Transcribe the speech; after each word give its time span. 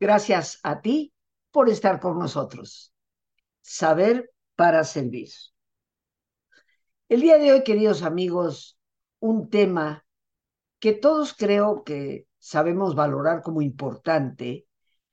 Gracias 0.00 0.60
a 0.62 0.80
ti 0.80 1.12
por 1.50 1.68
estar 1.68 2.00
con 2.00 2.18
nosotros. 2.18 2.94
Saber 3.60 4.32
para 4.56 4.82
servir. 4.84 5.28
El 7.10 7.20
día 7.20 7.36
de 7.36 7.52
hoy, 7.52 7.64
queridos 7.64 8.02
amigos, 8.02 8.78
un 9.18 9.50
tema 9.50 10.06
que 10.78 10.94
todos 10.94 11.34
creo 11.34 11.84
que 11.84 12.26
sabemos 12.38 12.94
valorar 12.94 13.42
como 13.42 13.60
importante, 13.60 14.66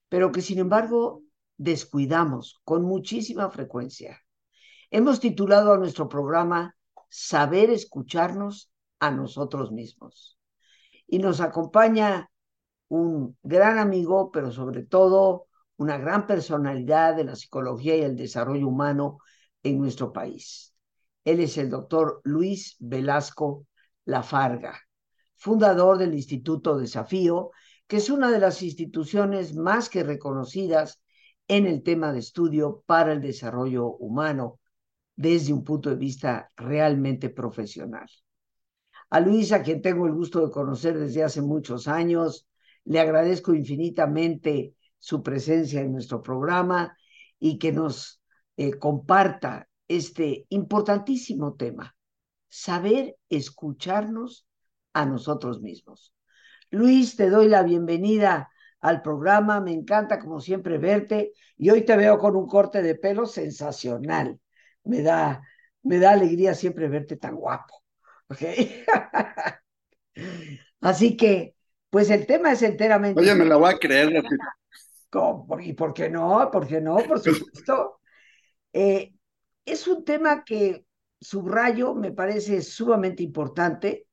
pero 0.08 0.32
que 0.32 0.42
sin 0.42 0.60
embargo 0.60 1.22
descuidamos 1.58 2.62
con 2.64 2.84
muchísima 2.84 3.50
frecuencia. 3.50 4.22
Hemos 4.90 5.20
titulado 5.20 5.74
a 5.74 5.78
nuestro 5.78 6.08
programa 6.08 6.78
Saber 7.10 7.72
escucharnos 7.72 8.72
a 9.00 9.12
nosotros 9.12 9.74
mismos. 9.74 10.40
Y 11.08 11.20
nos 11.20 11.42
acompaña 11.42 12.30
un 12.90 13.38
gran 13.44 13.78
amigo, 13.80 14.32
pero 14.32 14.52
sobre 14.52 14.84
todo 14.84 15.48
una 15.78 15.98
gran 15.98 16.26
personalidad 16.28 17.16
de 17.16 17.24
la 17.26 17.36
psicología 17.36 17.96
y 17.96 18.02
el 18.02 18.16
desarrollo 18.16 18.68
humano 18.68 19.20
en 19.64 19.80
nuestro 19.80 20.12
país. 20.12 20.74
Él 21.24 21.40
es 21.40 21.58
el 21.58 21.70
doctor 21.70 22.22
Luis 22.24 22.76
Velasco 22.80 23.66
Lafarga, 24.06 24.80
fundador 25.36 25.98
del 25.98 26.14
Instituto 26.14 26.78
Desafío, 26.78 27.52
que 27.86 27.98
es 27.98 28.10
una 28.10 28.32
de 28.32 28.40
las 28.40 28.62
instituciones 28.62 29.56
más 29.56 29.90
que 29.90 30.04
reconocidas 30.04 31.02
en 31.48 31.66
el 31.68 31.84
tema 31.84 32.12
de 32.12 32.20
estudio 32.20 32.84
para 32.86 33.14
el 33.14 33.22
desarrollo 33.22 33.88
humano 33.88 34.60
desde 35.16 35.54
un 35.54 35.64
punto 35.64 35.90
de 35.90 35.96
vista 35.96 36.52
realmente 36.56 37.30
profesional. 37.30 38.08
A 39.10 39.20
Luis, 39.20 39.52
a 39.52 39.64
quien 39.64 39.82
tengo 39.82 40.06
el 40.06 40.14
gusto 40.14 40.46
de 40.46 40.52
conocer 40.52 40.98
desde 40.98 41.24
hace 41.24 41.42
muchos 41.42 41.88
años, 41.88 42.46
le 42.88 43.00
agradezco 43.00 43.54
infinitamente 43.54 44.74
su 44.98 45.22
presencia 45.22 45.82
en 45.82 45.92
nuestro 45.92 46.22
programa 46.22 46.98
y 47.40 47.60
que 47.60 47.72
nos 47.72 48.22
eh, 48.56 48.74
comparta 48.80 49.68
este 49.88 50.46
importantísimo 50.50 51.56
tema, 51.56 51.96
saber 52.48 53.18
escucharnos 53.30 54.48
a 54.94 55.06
nosotros 55.06 55.62
mismos. 55.62 56.14
Luis, 56.72 57.16
te 57.16 57.30
doy 57.30 57.50
la 57.50 57.64
bienvenida 57.64 58.50
al 58.80 59.02
programa, 59.02 59.60
me 59.60 59.74
encanta 59.74 60.20
como 60.20 60.40
siempre 60.40 60.78
verte 60.78 61.34
y 61.58 61.70
hoy 61.70 61.84
te 61.84 61.98
veo 61.98 62.18
con 62.18 62.36
un 62.36 62.48
corte 62.48 62.82
de 62.82 62.96
pelo 62.96 63.26
sensacional. 63.26 64.40
Me 64.84 65.02
da, 65.02 65.42
me 65.84 66.00
da 66.00 66.12
alegría 66.12 66.54
siempre 66.54 66.88
verte 66.88 67.18
tan 67.18 67.36
guapo. 67.36 67.84
Así 70.82 71.18
que, 71.18 71.57
pues 71.98 72.12
el 72.12 72.28
tema 72.28 72.52
es 72.52 72.62
enteramente. 72.62 73.20
Oye, 73.20 73.34
me 73.34 73.44
la 73.44 73.56
voy 73.56 73.74
a 73.74 73.80
creer. 73.80 74.24
¿Y 75.62 75.74
por 75.74 75.96
qué 75.96 76.12
no? 76.12 76.48
¿Por 76.52 76.68
qué 76.68 76.80
no? 76.80 76.98
Por 76.98 77.20
supuesto. 77.20 78.02
Eh, 78.72 79.16
es 79.66 79.88
un 79.88 80.06
tema 80.06 80.44
que 80.44 80.86
subrayo, 81.20 81.96
me 81.96 82.12
parece 82.12 82.62
sumamente 82.62 83.24
importante, 83.24 84.06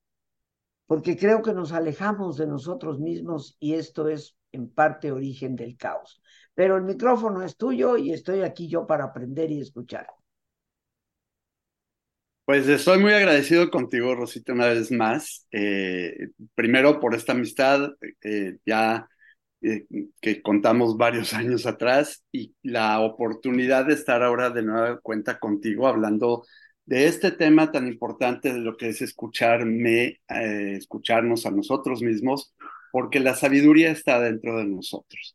porque 0.86 1.14
creo 1.14 1.42
que 1.42 1.52
nos 1.52 1.72
alejamos 1.72 2.38
de 2.38 2.46
nosotros 2.46 3.00
mismos 3.00 3.58
y 3.60 3.74
esto 3.74 4.08
es 4.08 4.34
en 4.52 4.70
parte 4.70 5.12
origen 5.12 5.54
del 5.54 5.76
caos. 5.76 6.22
Pero 6.54 6.78
el 6.78 6.84
micrófono 6.84 7.42
es 7.42 7.58
tuyo 7.58 7.98
y 7.98 8.12
estoy 8.14 8.40
aquí 8.40 8.66
yo 8.66 8.86
para 8.86 9.04
aprender 9.04 9.50
y 9.50 9.60
escuchar. 9.60 10.06
Pues 12.44 12.68
estoy 12.68 12.98
muy 12.98 13.12
agradecido 13.14 13.70
contigo, 13.70 14.14
Rosita, 14.14 14.52
una 14.52 14.66
vez 14.68 14.90
más. 14.92 15.46
Eh, 15.50 16.28
primero 16.54 17.00
por 17.00 17.14
esta 17.14 17.32
amistad, 17.32 17.92
eh, 18.22 18.58
ya 18.66 19.08
eh, 19.62 19.86
que 20.20 20.42
contamos 20.42 20.98
varios 20.98 21.32
años 21.34 21.64
atrás, 21.66 22.22
y 22.32 22.54
la 22.62 23.00
oportunidad 23.00 23.86
de 23.86 23.94
estar 23.94 24.22
ahora 24.22 24.50
de 24.50 24.62
nueva 24.62 25.00
cuenta 25.00 25.38
contigo 25.38 25.86
hablando 25.88 26.44
de 26.84 27.06
este 27.06 27.30
tema 27.32 27.72
tan 27.72 27.88
importante 27.88 28.52
de 28.52 28.58
lo 28.60 28.76
que 28.76 28.88
es 28.88 29.00
escucharme, 29.00 30.20
escucharnos 30.28 31.46
a 31.46 31.50
nosotros 31.50 32.02
mismos, 32.02 32.54
porque 32.92 33.20
la 33.20 33.34
sabiduría 33.34 33.90
está 33.90 34.20
dentro 34.20 34.58
de 34.58 34.66
nosotros. 34.66 35.34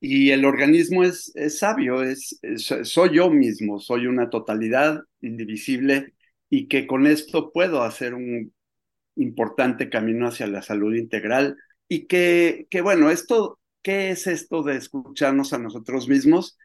Y 0.00 0.30
el 0.30 0.44
organismo 0.44 1.04
es, 1.04 1.30
es 1.36 1.58
sabio, 1.60 2.02
es, 2.02 2.40
soy 2.82 3.16
yo 3.16 3.30
mismo, 3.30 3.78
soy 3.78 4.06
una 4.08 4.28
totalidad 4.28 5.02
indivisible 5.20 6.14
y 6.52 6.68
que 6.68 6.86
con 6.86 7.06
esto 7.06 7.50
puedo 7.50 7.82
hacer 7.82 8.12
un 8.12 8.52
importante 9.16 9.88
camino 9.88 10.28
hacia 10.28 10.46
la 10.46 10.60
salud 10.60 10.94
integral 10.94 11.56
y 11.88 12.06
que, 12.06 12.66
que 12.68 12.82
bueno, 12.82 13.08
esto, 13.08 13.58
¿qué 13.82 14.10
es 14.10 14.26
esto 14.26 14.62
de 14.62 14.76
escucharnos 14.76 15.54
a 15.54 15.58
nosotros 15.58 16.08
mismos? 16.10 16.58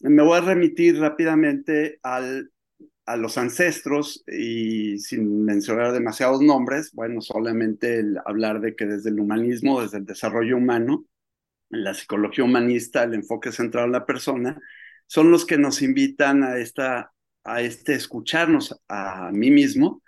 Me 0.00 0.22
voy 0.22 0.36
a 0.36 0.42
remitir 0.42 0.98
rápidamente 1.00 2.00
al, 2.02 2.50
a 3.06 3.16
los 3.16 3.38
ancestros 3.38 4.22
y 4.26 4.98
sin 4.98 5.46
mencionar 5.46 5.92
demasiados 5.92 6.42
nombres, 6.42 6.92
bueno, 6.92 7.22
solamente 7.22 8.04
hablar 8.26 8.60
de 8.60 8.76
que 8.76 8.84
desde 8.84 9.08
el 9.08 9.20
humanismo, 9.20 9.80
desde 9.80 9.96
el 9.96 10.04
desarrollo 10.04 10.58
humano, 10.58 11.06
la 11.70 11.94
psicología 11.94 12.44
humanista, 12.44 13.04
el 13.04 13.14
enfoque 13.14 13.52
centrado 13.52 13.86
en 13.86 13.92
la 13.92 14.04
persona, 14.04 14.60
son 15.06 15.30
los 15.30 15.46
que 15.46 15.56
nos 15.56 15.80
invitan 15.80 16.42
a 16.42 16.58
esta 16.58 17.14
a 17.44 17.62
este 17.62 17.94
escucharnos 17.94 18.80
a 18.88 19.30
mí 19.32 19.50
mismo 19.50 20.02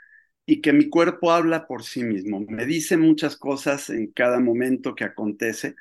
y 0.47 0.61
que 0.61 0.73
mi 0.73 0.89
cuerpo 0.89 1.33
habla 1.33 1.67
por 1.67 1.85
sí 1.85 2.05
mismo. 2.05 2.41
Me 2.49 2.67
dice 2.67 2.97
muchas 2.97 3.37
cosas 3.37 3.91
en 3.91 4.13
cada 4.13 4.41
momento 4.41 4.95
que 4.95 5.05
acontece, 5.05 5.75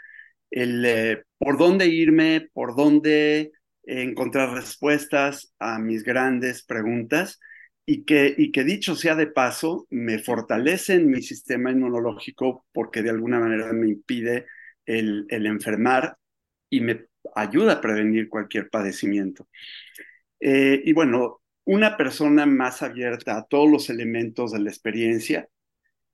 el 0.51 0.85
eh, 0.85 1.23
por 1.37 1.57
dónde 1.57 1.87
irme, 1.87 2.49
por 2.53 2.75
dónde 2.75 3.51
encontrar 3.83 4.53
respuestas 4.53 5.53
a 5.59 5.79
mis 5.79 6.03
grandes 6.03 6.63
preguntas 6.63 7.39
y 7.85 8.03
que, 8.05 8.33
y 8.37 8.51
que 8.51 8.63
dicho 8.63 8.95
sea 8.95 9.15
de 9.15 9.27
paso, 9.27 9.87
me 9.89 10.19
fortalece 10.19 10.95
en 10.95 11.09
mi 11.09 11.21
sistema 11.21 11.71
inmunológico 11.71 12.65
porque 12.71 13.01
de 13.01 13.09
alguna 13.09 13.39
manera 13.39 13.73
me 13.73 13.89
impide 13.89 14.45
el, 14.85 15.27
enfermar 15.29 16.17
y 16.69 16.81
me 16.81 17.07
ayuda 17.35 17.73
a 17.73 17.81
prevenir 17.81 18.29
cualquier 18.29 18.69
padecimiento. 18.69 19.47
Eh, 20.39 20.81
y 20.85 20.93
bueno, 20.93 21.40
una 21.71 21.95
persona 21.95 22.45
más 22.45 22.81
abierta 22.81 23.37
a 23.37 23.45
todos 23.45 23.71
los 23.71 23.89
elementos 23.89 24.51
de 24.51 24.59
la 24.59 24.69
experiencia, 24.69 25.47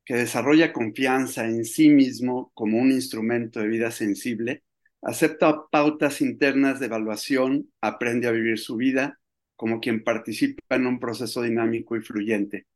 que 0.05 0.13
desarrolla 0.13 0.71
confianza 0.71 1.45
en 1.45 1.65
sí 1.65 1.89
mismo 1.89 2.51
como 2.53 2.77
un 2.77 2.91
instrumento 2.91 3.59
de 3.59 3.67
vida 3.67 3.89
sensible, 3.89 4.63
acepta 5.01 5.63
pautas 5.71 6.21
internas 6.21 6.79
de 6.79 6.85
evaluación, 6.85 7.71
aprende 7.81 8.27
a 8.27 8.31
vivir 8.31 8.59
su 8.59 8.75
vida 8.75 9.19
como 9.55 9.79
quien 9.79 10.03
participa 10.03 10.75
en 10.75 10.85
un 10.85 10.99
proceso 10.99 11.41
dinámico 11.41 11.97
y 11.97 12.01
fluyente, 12.01 12.67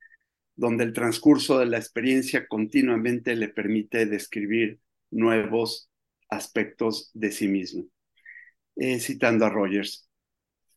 donde 0.56 0.84
el 0.84 0.94
transcurso 0.94 1.60
de 1.60 1.68
la 1.68 1.78
experiencia 1.78 2.48
continuamente 2.48 3.36
le 3.36 3.50
permite 3.50 4.08
describir 4.08 4.80
nuevos 5.12 5.92
aspectos 6.30 7.12
de 7.14 7.32
sí 7.32 7.48
mismo. 7.48 7.86
Eh, 8.76 9.00
citando 9.00 9.46
a 9.46 9.50
Rogers. 9.50 10.10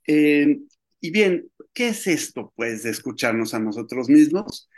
Eh, 0.06 0.59
y 1.00 1.10
bien, 1.10 1.50
¿qué 1.75 1.89
es 1.89 2.07
esto, 2.07 2.53
pues, 2.57 2.83
de 2.85 2.91
escucharnos 2.91 3.55
a 3.55 3.59
nosotros 3.59 4.09
mismos? 4.09 4.71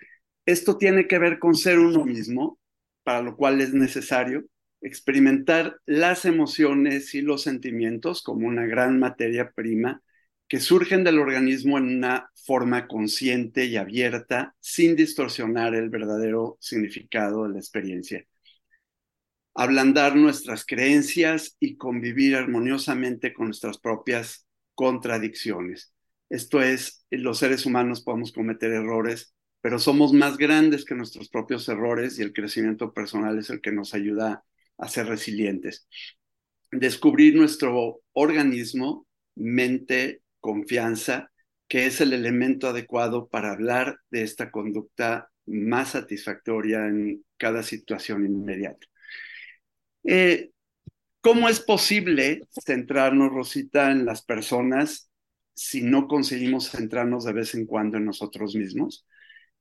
Esto 0.46 0.78
tiene 0.78 1.06
que 1.08 1.18
ver 1.18 1.38
con 1.38 1.54
ser 1.54 1.78
uno 1.78 2.04
mismo, 2.04 2.58
para 3.04 3.22
lo 3.22 3.36
cual 3.36 3.60
es 3.60 3.72
necesario 3.74 4.44
experimentar 4.80 5.80
las 5.86 6.24
emociones 6.24 7.14
y 7.14 7.22
los 7.22 7.42
sentimientos 7.42 8.22
como 8.22 8.46
una 8.46 8.66
gran 8.66 8.98
materia 8.98 9.52
prima 9.52 10.02
que 10.48 10.60
surgen 10.60 11.02
del 11.04 11.18
organismo 11.18 11.78
en 11.78 11.96
una 11.96 12.30
forma 12.34 12.86
consciente 12.86 13.64
y 13.64 13.76
abierta, 13.76 14.54
sin 14.60 14.94
distorsionar 14.94 15.74
el 15.74 15.90
verdadero 15.90 16.56
significado 16.60 17.44
de 17.44 17.54
la 17.54 17.58
experiencia. 17.58 18.24
Ablandar 19.54 20.14
nuestras 20.14 20.64
creencias 20.64 21.56
y 21.58 21.76
convivir 21.76 22.36
armoniosamente 22.36 23.32
con 23.32 23.46
nuestras 23.46 23.78
propias 23.78 24.46
contradicciones. 24.74 25.95
Esto 26.28 26.60
es, 26.60 27.04
los 27.10 27.38
seres 27.38 27.66
humanos 27.66 28.02
podemos 28.02 28.32
cometer 28.32 28.72
errores, 28.72 29.34
pero 29.60 29.78
somos 29.78 30.12
más 30.12 30.36
grandes 30.36 30.84
que 30.84 30.94
nuestros 30.94 31.28
propios 31.28 31.68
errores 31.68 32.18
y 32.18 32.22
el 32.22 32.32
crecimiento 32.32 32.92
personal 32.92 33.38
es 33.38 33.50
el 33.50 33.60
que 33.60 33.72
nos 33.72 33.94
ayuda 33.94 34.44
a 34.78 34.88
ser 34.88 35.06
resilientes. 35.06 35.88
Descubrir 36.70 37.36
nuestro 37.36 38.00
organismo, 38.12 39.06
mente, 39.34 40.22
confianza, 40.40 41.30
que 41.68 41.86
es 41.86 42.00
el 42.00 42.12
elemento 42.12 42.68
adecuado 42.68 43.28
para 43.28 43.52
hablar 43.52 43.98
de 44.10 44.22
esta 44.22 44.50
conducta 44.50 45.30
más 45.46 45.90
satisfactoria 45.90 46.86
en 46.86 47.24
cada 47.36 47.62
situación 47.62 48.24
inmediata. 48.24 48.86
Eh, 50.04 50.50
¿Cómo 51.20 51.48
es 51.48 51.58
posible 51.58 52.42
centrarnos, 52.64 53.32
Rosita, 53.32 53.90
en 53.90 54.04
las 54.04 54.22
personas 54.22 55.10
si 55.56 55.82
no 55.82 56.08
conseguimos 56.08 56.70
centrarnos 56.70 57.24
de 57.26 57.34
vez 57.34 57.56
en 57.56 57.66
cuando 57.66 57.98
en 57.98 58.06
nosotros 58.06 58.56
mismos. 58.56 59.06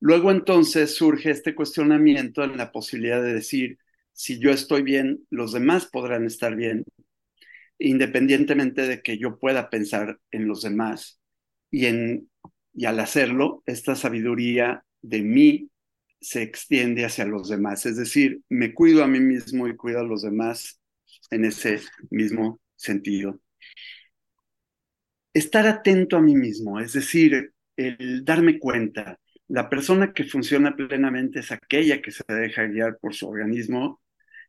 Luego 0.02 0.32
entonces 0.32 0.96
surge 0.96 1.32
este 1.32 1.56
cuestionamiento 1.56 2.44
en 2.46 2.58
la 2.58 2.72
posibilidad 2.74 3.24
de 3.24 3.34
decir, 3.36 3.80
si 4.14 4.40
yo 4.40 4.52
estoy 4.52 4.84
bien, 4.84 5.26
los 5.32 5.54
demás 5.54 5.88
podrán 5.88 6.26
estar 6.28 6.56
bien. 6.56 6.86
independientemente 7.80 8.88
de 8.88 9.02
que 9.02 9.18
yo 9.18 9.40
pueda 9.40 9.70
pensar 9.70 10.20
en 10.32 10.48
los 10.48 10.62
demás. 10.62 11.20
Y, 11.72 11.88
en, 11.88 12.30
y 12.74 12.86
al 12.86 13.00
hacerlo, 13.00 13.64
esta 13.66 13.96
sabiduría 13.96 14.86
de 15.02 15.22
mí 15.22 15.70
se 16.22 16.42
extiende 16.42 17.06
hacia 17.06 17.26
los 17.26 17.50
demás. 17.50 17.86
Es 17.86 17.98
decir, 17.98 18.42
me 18.50 18.74
cuido 18.74 19.04
a 19.04 19.08
mí 19.08 19.20
mismo 19.20 19.68
y 19.68 19.76
cuido 19.76 20.00
a 20.00 20.04
los 20.04 20.22
demás 20.24 20.80
en 21.32 21.46
ese 21.46 21.82
mismo 22.10 22.60
sentido. 22.76 23.40
Estar 25.36 25.68
atento 25.68 26.18
a 26.18 26.22
mí 26.22 26.36
mismo, 26.36 26.80
es 26.80 26.94
decir, 26.94 27.54
el 27.78 28.26
darme 28.26 28.58
cuenta. 28.58 29.20
La 29.48 29.70
persona 29.70 30.14
que 30.14 30.24
funciona 30.24 30.76
plenamente 30.76 31.42
es 31.42 31.52
aquella 31.52 32.02
que 32.02 32.12
se 32.12 32.24
deja 32.28 32.64
guiar 32.64 32.98
por 33.00 33.14
su 33.14 33.28
organismo, 33.28 34.02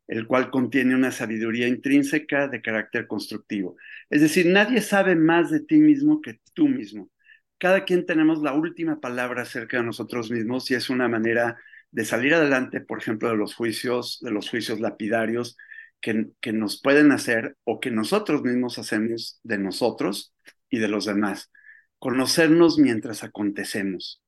el 0.07 0.25
cual 0.25 0.49
contiene 0.49 0.95
una 0.95 1.11
sabiduría 1.11 1.67
intrínseca 1.67 2.47
de 2.47 2.61
carácter 2.61 3.05
constructivo. 3.05 3.75
Es 4.09 4.21
decir, 4.21 4.47
nadie 4.47 4.81
sabe 4.81 5.15
más 5.15 5.51
de 5.51 5.59
ti 5.59 5.77
mismo 5.77 6.21
que 6.21 6.39
tú 6.53 6.67
mismo 6.67 7.11
cada 7.57 7.85
quien 7.85 8.05
tenemos 8.05 8.41
la 8.41 8.53
última 8.53 8.99
palabra 8.99 9.43
acerca 9.43 9.77
de 9.77 9.83
nosotros 9.83 10.31
mismos 10.31 10.69
y 10.71 10.75
es 10.75 10.89
una 10.89 11.07
manera 11.07 11.57
de 11.91 12.05
salir 12.05 12.33
adelante, 12.33 12.81
por 12.81 12.99
ejemplo, 12.99 13.29
de 13.29 13.37
los 13.37 13.55
juicios, 13.55 14.19
de 14.21 14.31
los 14.31 14.49
juicios 14.49 14.79
lapidarios 14.79 15.57
que, 15.99 16.27
que 16.41 16.53
nos 16.53 16.81
pueden 16.81 17.11
hacer 17.11 17.57
o 17.63 17.79
que 17.79 17.91
nosotros 17.91 18.43
mismos 18.43 18.77
hacemos 18.77 19.39
de 19.43 19.57
nosotros 19.57 20.33
y 20.69 20.79
de 20.79 20.87
los 20.87 21.05
demás. 21.05 21.51
Conocernos 21.99 22.77
mientras 22.77 23.23
acontecemos. 23.23 24.21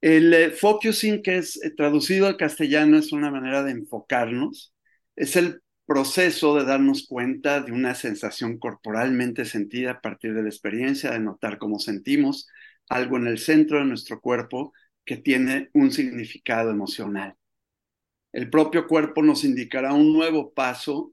El 0.00 0.32
eh, 0.32 0.50
focusing, 0.50 1.22
que 1.22 1.38
es 1.38 1.62
eh, 1.62 1.70
traducido 1.70 2.26
al 2.26 2.36
castellano, 2.36 2.96
es 2.98 3.12
una 3.12 3.30
manera 3.30 3.62
de 3.62 3.72
enfocarnos. 3.72 4.74
Es 5.16 5.36
el 5.36 5.62
proceso 5.86 6.56
de 6.56 6.64
darnos 6.64 7.06
cuenta 7.06 7.60
de 7.60 7.72
una 7.72 7.94
sensación 7.94 8.58
corporalmente 8.58 9.44
sentida 9.44 9.92
a 9.92 10.00
partir 10.00 10.34
de 10.34 10.42
la 10.42 10.48
experiencia, 10.48 11.10
de 11.10 11.20
notar 11.20 11.58
cómo 11.58 11.78
sentimos 11.78 12.48
algo 12.88 13.16
en 13.16 13.26
el 13.26 13.38
centro 13.38 13.78
de 13.78 13.84
nuestro 13.86 14.20
cuerpo 14.20 14.72
que 15.04 15.16
tiene 15.16 15.70
un 15.74 15.90
significado 15.92 16.70
emocional. 16.70 17.34
El 18.32 18.50
propio 18.50 18.86
cuerpo 18.86 19.22
nos 19.22 19.44
indicará 19.44 19.92
un 19.92 20.12
nuevo 20.12 20.52
paso, 20.52 21.12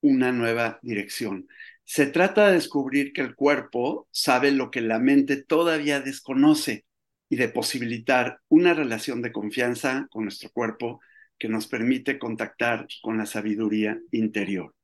una 0.00 0.32
nueva 0.32 0.78
dirección. 0.82 1.46
Se 1.88 2.06
trata 2.06 2.48
de 2.48 2.54
descubrir 2.54 3.12
que 3.12 3.20
el 3.20 3.36
cuerpo 3.36 4.08
sabe 4.10 4.50
lo 4.50 4.72
que 4.72 4.80
la 4.80 4.98
mente 4.98 5.36
todavía 5.36 6.00
desconoce 6.00 6.84
y 7.28 7.36
de 7.36 7.48
posibilitar 7.48 8.40
una 8.48 8.74
relación 8.74 9.22
de 9.22 9.30
confianza 9.30 10.08
con 10.10 10.24
nuestro 10.24 10.50
cuerpo 10.50 11.00
que 11.38 11.48
nos 11.48 11.68
permite 11.68 12.18
contactar 12.18 12.88
con 13.02 13.18
la 13.18 13.24
sabiduría 13.24 14.00
interior. 14.10 14.74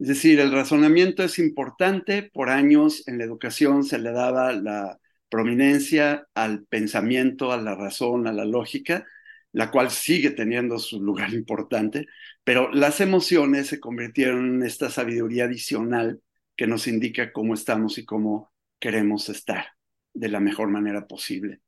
Es 0.00 0.08
decir, 0.08 0.40
el 0.40 0.50
razonamiento 0.50 1.22
es 1.22 1.38
importante. 1.38 2.28
Por 2.32 2.50
años 2.50 3.06
en 3.06 3.18
la 3.18 3.24
educación 3.24 3.84
se 3.84 4.00
le 4.00 4.10
daba 4.10 4.52
la 4.52 4.98
prominencia 5.28 6.26
al 6.34 6.64
pensamiento, 6.64 7.52
a 7.52 7.56
la 7.56 7.76
razón, 7.76 8.26
a 8.26 8.32
la 8.32 8.44
lógica, 8.44 9.06
la 9.52 9.70
cual 9.70 9.92
sigue 9.92 10.30
teniendo 10.30 10.80
su 10.80 11.00
lugar 11.00 11.32
importante, 11.34 12.06
pero 12.42 12.68
las 12.72 13.00
emociones 13.00 13.68
se 13.68 13.78
convirtieron 13.78 14.56
en 14.56 14.62
esta 14.64 14.90
sabiduría 14.90 15.44
adicional 15.44 16.20
que 16.56 16.66
nos 16.66 16.86
indica 16.86 17.32
cómo 17.32 17.54
estamos 17.54 17.98
y 17.98 18.04
cómo 18.04 18.52
queremos 18.78 19.28
estar 19.28 19.66
de 20.14 20.28
la 20.28 20.40
mejor 20.40 20.68
manera 20.68 21.06
posible. 21.06 21.60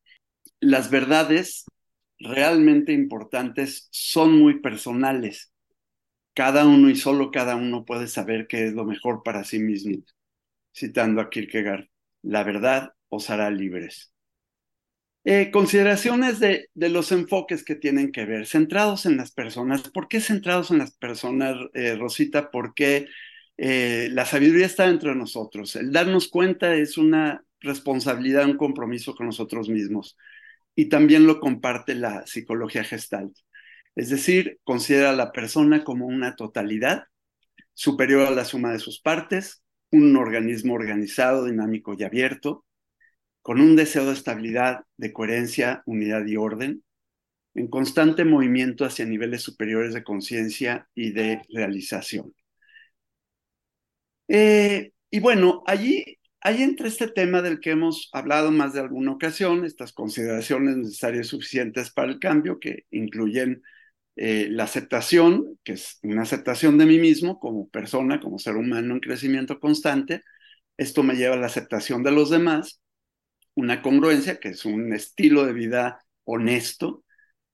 Las 0.60 0.90
verdades 0.90 1.64
realmente 2.18 2.92
importantes 2.92 3.88
son 3.90 4.38
muy 4.38 4.60
personales. 4.60 5.52
Cada 6.34 6.66
uno 6.66 6.90
y 6.90 6.96
solo 6.96 7.30
cada 7.30 7.56
uno 7.56 7.84
puede 7.84 8.08
saber 8.08 8.46
qué 8.48 8.66
es 8.66 8.74
lo 8.74 8.84
mejor 8.84 9.22
para 9.22 9.44
sí 9.44 9.58
mismo. 9.58 10.02
Citando 10.74 11.20
a 11.20 11.30
Kierkegaard, 11.30 11.88
la 12.22 12.42
verdad 12.42 12.94
os 13.08 13.30
hará 13.30 13.50
libres. 13.50 14.12
Eh, 15.26 15.50
consideraciones 15.50 16.38
de, 16.38 16.68
los 16.74 17.10
enfoques 17.10 17.64
que 17.64 17.76
tienen 17.76 18.12
que 18.12 18.26
ver, 18.26 18.46
centrados 18.46 19.06
en 19.06 19.16
las 19.16 19.32
personas. 19.32 19.88
¿Por 19.88 20.08
qué 20.08 20.20
centrados 20.20 20.70
en 20.70 20.78
las 20.78 20.94
personas, 20.96 21.56
eh, 21.72 21.96
Rosita? 21.96 22.50
Porque 22.50 23.06
eh, 23.56 24.08
la 24.10 24.24
sabiduría 24.24 24.66
está 24.66 24.86
dentro 24.86 25.10
de 25.10 25.16
nosotros. 25.16 25.76
El 25.76 25.92
darnos 25.92 26.28
cuenta 26.28 26.74
es 26.74 26.98
una 26.98 27.44
responsabilidad, 27.60 28.46
un 28.46 28.56
compromiso 28.56 29.14
con 29.14 29.26
nosotros 29.26 29.68
mismos 29.68 30.16
y 30.74 30.88
también 30.88 31.26
lo 31.26 31.40
comparte 31.40 31.94
la 31.94 32.26
psicología 32.26 32.84
gestalt. 32.84 33.36
Es 33.94 34.10
decir, 34.10 34.58
considera 34.64 35.10
a 35.10 35.16
la 35.16 35.32
persona 35.32 35.84
como 35.84 36.06
una 36.06 36.36
totalidad 36.36 37.04
superior 37.74 38.26
a 38.26 38.30
la 38.32 38.44
suma 38.44 38.72
de 38.72 38.78
sus 38.80 39.00
partes, 39.00 39.62
un 39.90 40.16
organismo 40.16 40.74
organizado, 40.74 41.44
dinámico 41.44 41.94
y 41.96 42.02
abierto, 42.02 42.64
con 43.42 43.60
un 43.60 43.76
deseo 43.76 44.06
de 44.06 44.14
estabilidad, 44.14 44.84
de 44.96 45.12
coherencia, 45.12 45.82
unidad 45.86 46.26
y 46.26 46.36
orden, 46.36 46.82
en 47.54 47.68
constante 47.68 48.24
movimiento 48.24 48.84
hacia 48.84 49.04
niveles 49.04 49.42
superiores 49.42 49.94
de 49.94 50.02
conciencia 50.02 50.88
y 50.94 51.12
de 51.12 51.42
realización. 51.50 52.34
Eh, 54.28 54.92
y 55.10 55.20
bueno, 55.20 55.62
allí 55.66 56.18
Ahí 56.46 56.62
entra 56.62 56.88
este 56.88 57.08
tema 57.08 57.40
del 57.40 57.58
que 57.58 57.70
hemos 57.70 58.10
hablado 58.12 58.50
más 58.50 58.74
de 58.74 58.80
alguna 58.80 59.12
ocasión, 59.12 59.64
estas 59.64 59.94
consideraciones 59.94 60.76
necesarias 60.76 61.28
suficientes 61.28 61.90
para 61.90 62.12
el 62.12 62.18
cambio, 62.18 62.60
que 62.60 62.84
incluyen 62.90 63.62
eh, 64.16 64.48
la 64.50 64.64
aceptación, 64.64 65.58
que 65.64 65.72
es 65.74 65.98
una 66.02 66.22
aceptación 66.22 66.76
de 66.76 66.84
mí 66.86 66.98
mismo 66.98 67.38
como 67.40 67.68
persona, 67.70 68.20
como 68.20 68.38
ser 68.38 68.56
humano 68.56 68.94
en 68.94 69.00
crecimiento 69.00 69.58
constante. 69.58 70.22
Esto 70.76 71.02
me 71.02 71.16
lleva 71.16 71.34
a 71.36 71.38
la 71.38 71.46
aceptación 71.46 72.02
de 72.02 72.12
los 72.12 72.28
demás, 72.28 72.82
una 73.54 73.82
congruencia, 73.82 74.38
que 74.40 74.50
es 74.50 74.66
un 74.66 74.92
estilo 74.92 75.46
de 75.46 75.54
vida 75.54 76.04
honesto, 76.24 77.04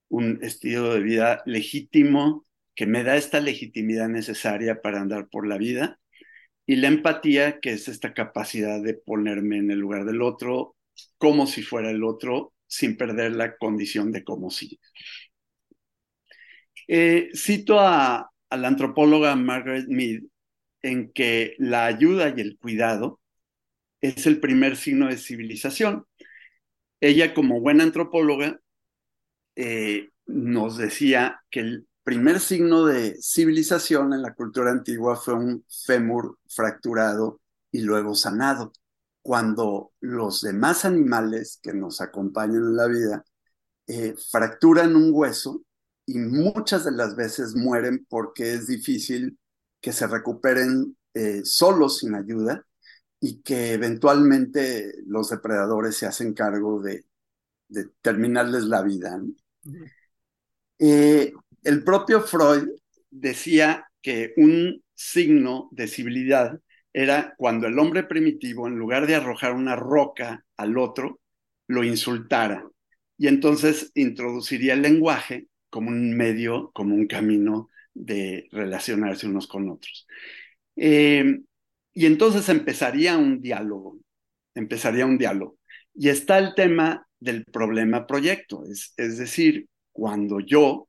un 0.08 0.40
estilo 0.42 0.94
de 0.94 1.00
vida 1.00 1.42
legítimo, 1.46 2.44
que 2.74 2.86
me 2.86 3.04
da 3.04 3.16
esta 3.16 3.40
legitimidad 3.40 4.08
necesaria 4.08 4.82
para 4.82 5.00
andar 5.00 5.28
por 5.28 5.46
la 5.46 5.58
vida 5.58 5.99
y 6.70 6.76
la 6.76 6.86
empatía, 6.86 7.58
que 7.58 7.72
es 7.72 7.88
esta 7.88 8.14
capacidad 8.14 8.80
de 8.80 8.94
ponerme 8.94 9.56
en 9.56 9.72
el 9.72 9.80
lugar 9.80 10.04
del 10.04 10.22
otro 10.22 10.76
como 11.18 11.48
si 11.48 11.62
fuera 11.62 11.90
el 11.90 12.04
otro, 12.04 12.52
sin 12.68 12.96
perder 12.96 13.32
la 13.32 13.56
condición 13.56 14.12
de 14.12 14.22
como 14.22 14.50
si. 14.50 14.78
Eh, 16.86 17.30
cito 17.34 17.80
a, 17.80 18.30
la 18.50 18.68
antropóloga 18.68 19.34
Margaret 19.34 19.86
Mead 19.88 20.20
en 20.82 21.10
que 21.12 21.56
la 21.58 21.86
ayuda 21.86 22.32
y 22.36 22.40
el 22.40 22.56
cuidado 22.56 23.20
es 24.00 24.28
el 24.28 24.38
primer 24.38 24.76
signo 24.76 25.08
de 25.08 25.16
civilización. 25.16 26.04
Ella, 27.00 27.34
como 27.34 27.60
buena 27.60 27.82
antropóloga, 27.82 28.60
eh, 29.56 30.10
nos 30.26 30.78
decía 30.78 31.42
que 31.50 31.60
el 31.60 31.88
primer 32.10 32.40
signo 32.40 32.86
de 32.86 33.16
civilización 33.22 34.12
en 34.12 34.22
la 34.22 34.34
cultura 34.34 34.72
antigua 34.72 35.14
fue 35.14 35.34
un 35.34 35.64
fémur 35.68 36.40
fracturado 36.48 37.40
y 37.70 37.82
luego 37.82 38.16
sanado. 38.16 38.72
Cuando 39.22 39.92
los 40.00 40.40
demás 40.40 40.84
animales 40.84 41.60
que 41.62 41.72
nos 41.72 42.00
acompañan 42.00 42.56
en 42.56 42.76
la 42.76 42.88
vida 42.88 43.24
eh, 43.86 44.16
fracturan 44.28 44.96
un 44.96 45.10
hueso 45.12 45.62
y 46.04 46.18
muchas 46.18 46.84
de 46.84 46.90
las 46.90 47.14
veces 47.14 47.54
mueren 47.54 48.04
porque 48.08 48.54
es 48.54 48.66
difícil 48.66 49.38
que 49.80 49.92
se 49.92 50.08
recuperen 50.08 50.96
eh, 51.14 51.42
solos 51.44 51.98
sin 51.98 52.16
ayuda 52.16 52.66
y 53.20 53.40
que 53.42 53.74
eventualmente 53.74 54.94
los 55.06 55.30
depredadores 55.30 55.96
se 55.96 56.06
hacen 56.06 56.34
cargo 56.34 56.82
de, 56.82 57.04
terminarles 58.02 58.64
la 58.64 58.82
vida 58.82 59.22
el 61.64 61.84
propio 61.84 62.22
Freud 62.22 62.68
decía 63.10 63.86
que 64.02 64.32
un 64.36 64.82
signo 64.94 65.68
de 65.72 65.88
civilidad 65.88 66.60
era 66.92 67.34
cuando 67.36 67.66
el 67.66 67.78
hombre 67.78 68.04
primitivo, 68.04 68.66
en 68.66 68.76
lugar 68.76 69.06
de 69.06 69.14
arrojar 69.14 69.54
una 69.54 69.76
roca 69.76 70.44
al 70.56 70.76
otro, 70.78 71.20
lo 71.68 71.84
insultara. 71.84 72.68
Y 73.16 73.28
entonces 73.28 73.90
introduciría 73.94 74.74
el 74.74 74.82
lenguaje 74.82 75.46
como 75.68 75.88
un 75.90 76.16
medio, 76.16 76.70
como 76.72 76.94
un 76.94 77.06
camino 77.06 77.70
de 77.94 78.48
relacionarse 78.50 79.26
unos 79.26 79.46
con 79.46 79.68
otros. 79.70 80.06
Eh, 80.76 81.40
y 81.92 82.06
entonces 82.06 82.48
empezaría 82.48 83.16
un 83.16 83.40
diálogo, 83.40 83.98
empezaría 84.54 85.06
un 85.06 85.18
diálogo. 85.18 85.58
Y 85.94 86.08
está 86.08 86.38
el 86.38 86.54
tema 86.54 87.06
del 87.20 87.44
problema 87.44 88.06
proyecto, 88.06 88.64
es, 88.64 88.94
es 88.96 89.18
decir, 89.18 89.68
cuando 89.92 90.40
yo 90.40 90.88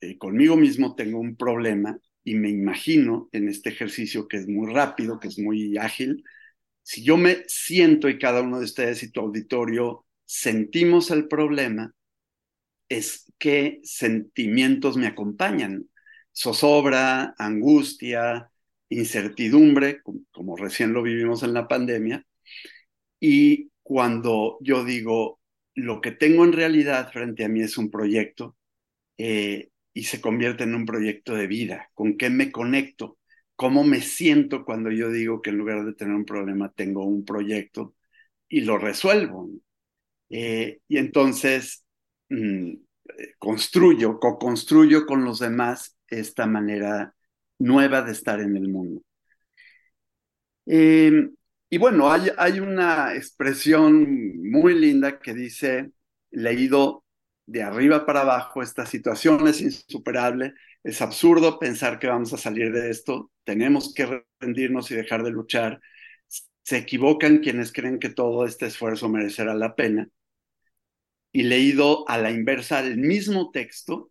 eh, 0.00 0.18
conmigo 0.18 0.56
mismo 0.56 0.94
tengo 0.94 1.18
un 1.18 1.36
problema 1.36 1.98
y 2.24 2.34
me 2.34 2.50
imagino 2.50 3.28
en 3.32 3.48
este 3.48 3.70
ejercicio 3.70 4.28
que 4.28 4.38
es 4.38 4.48
muy 4.48 4.72
rápido, 4.72 5.20
que 5.20 5.28
es 5.28 5.38
muy 5.38 5.76
ágil, 5.78 6.24
si 6.82 7.02
yo 7.02 7.16
me 7.16 7.44
siento 7.48 8.08
y 8.08 8.18
cada 8.18 8.42
uno 8.42 8.58
de 8.58 8.64
ustedes 8.64 9.02
y 9.02 9.10
tu 9.10 9.20
auditorio 9.20 10.06
sentimos 10.24 11.10
el 11.10 11.28
problema, 11.28 11.92
es 12.88 13.32
qué 13.38 13.80
sentimientos 13.82 14.96
me 14.96 15.06
acompañan. 15.08 15.88
zozobra, 16.32 17.34
angustia, 17.38 18.50
incertidumbre, 18.88 20.00
como 20.30 20.56
recién 20.56 20.92
lo 20.92 21.02
vivimos 21.02 21.42
en 21.42 21.54
la 21.54 21.66
pandemia. 21.68 22.24
Y 23.20 23.70
cuando 23.82 24.58
yo 24.60 24.84
digo, 24.84 25.40
lo 25.74 26.00
que 26.00 26.12
tengo 26.12 26.44
en 26.44 26.52
realidad 26.52 27.10
frente 27.12 27.44
a 27.44 27.48
mí 27.48 27.62
es 27.62 27.78
un 27.78 27.90
proyecto 27.90 28.56
eh, 29.18 29.70
y 29.96 30.04
se 30.04 30.20
convierte 30.20 30.64
en 30.64 30.74
un 30.74 30.84
proyecto 30.84 31.34
de 31.34 31.46
vida, 31.46 31.90
con 31.94 32.18
qué 32.18 32.28
me 32.28 32.52
conecto, 32.52 33.18
cómo 33.56 33.82
me 33.82 34.02
siento 34.02 34.66
cuando 34.66 34.90
yo 34.90 35.10
digo 35.10 35.40
que 35.40 35.48
en 35.48 35.56
lugar 35.56 35.86
de 35.86 35.94
tener 35.94 36.14
un 36.14 36.26
problema 36.26 36.70
tengo 36.70 37.06
un 37.06 37.24
proyecto 37.24 37.94
y 38.46 38.60
lo 38.60 38.76
resuelvo. 38.76 39.48
Eh, 40.28 40.80
y 40.86 40.98
entonces 40.98 41.86
mm, 42.28 42.74
construyo, 43.38 44.20
co-construyo 44.20 45.06
con 45.06 45.24
los 45.24 45.38
demás 45.38 45.96
esta 46.08 46.46
manera 46.46 47.14
nueva 47.58 48.02
de 48.02 48.12
estar 48.12 48.40
en 48.40 48.54
el 48.54 48.68
mundo. 48.68 49.02
Eh, 50.66 51.30
y 51.70 51.78
bueno, 51.78 52.12
hay, 52.12 52.30
hay, 52.36 52.60
una 52.60 53.14
expresión 53.14 54.50
muy 54.50 54.78
linda 54.78 55.20
que 55.20 55.32
dice, 55.32 55.90
leído 56.30 57.05
de 57.46 57.62
arriba 57.62 58.04
para 58.04 58.22
abajo, 58.22 58.62
esta 58.62 58.86
situación 58.86 59.46
es 59.48 59.60
insuperable, 59.60 60.54
es 60.82 61.00
absurdo 61.00 61.58
pensar 61.58 61.98
que 61.98 62.08
vamos 62.08 62.32
a 62.32 62.38
salir 62.38 62.72
de 62.72 62.90
esto, 62.90 63.32
tenemos 63.44 63.94
que 63.94 64.24
rendirnos 64.40 64.90
y 64.90 64.96
dejar 64.96 65.22
de 65.22 65.30
luchar. 65.30 65.80
Se 66.62 66.78
equivocan 66.78 67.38
quienes 67.38 67.72
creen 67.72 67.98
que 67.98 68.08
todo 68.08 68.44
este 68.44 68.66
esfuerzo 68.66 69.08
merecerá 69.08 69.54
la 69.54 69.76
pena. 69.76 70.08
Y 71.32 71.44
leído 71.44 72.08
a 72.08 72.18
la 72.18 72.30
inversa 72.30 72.80
el 72.80 72.98
mismo 72.98 73.50
texto, 73.52 74.10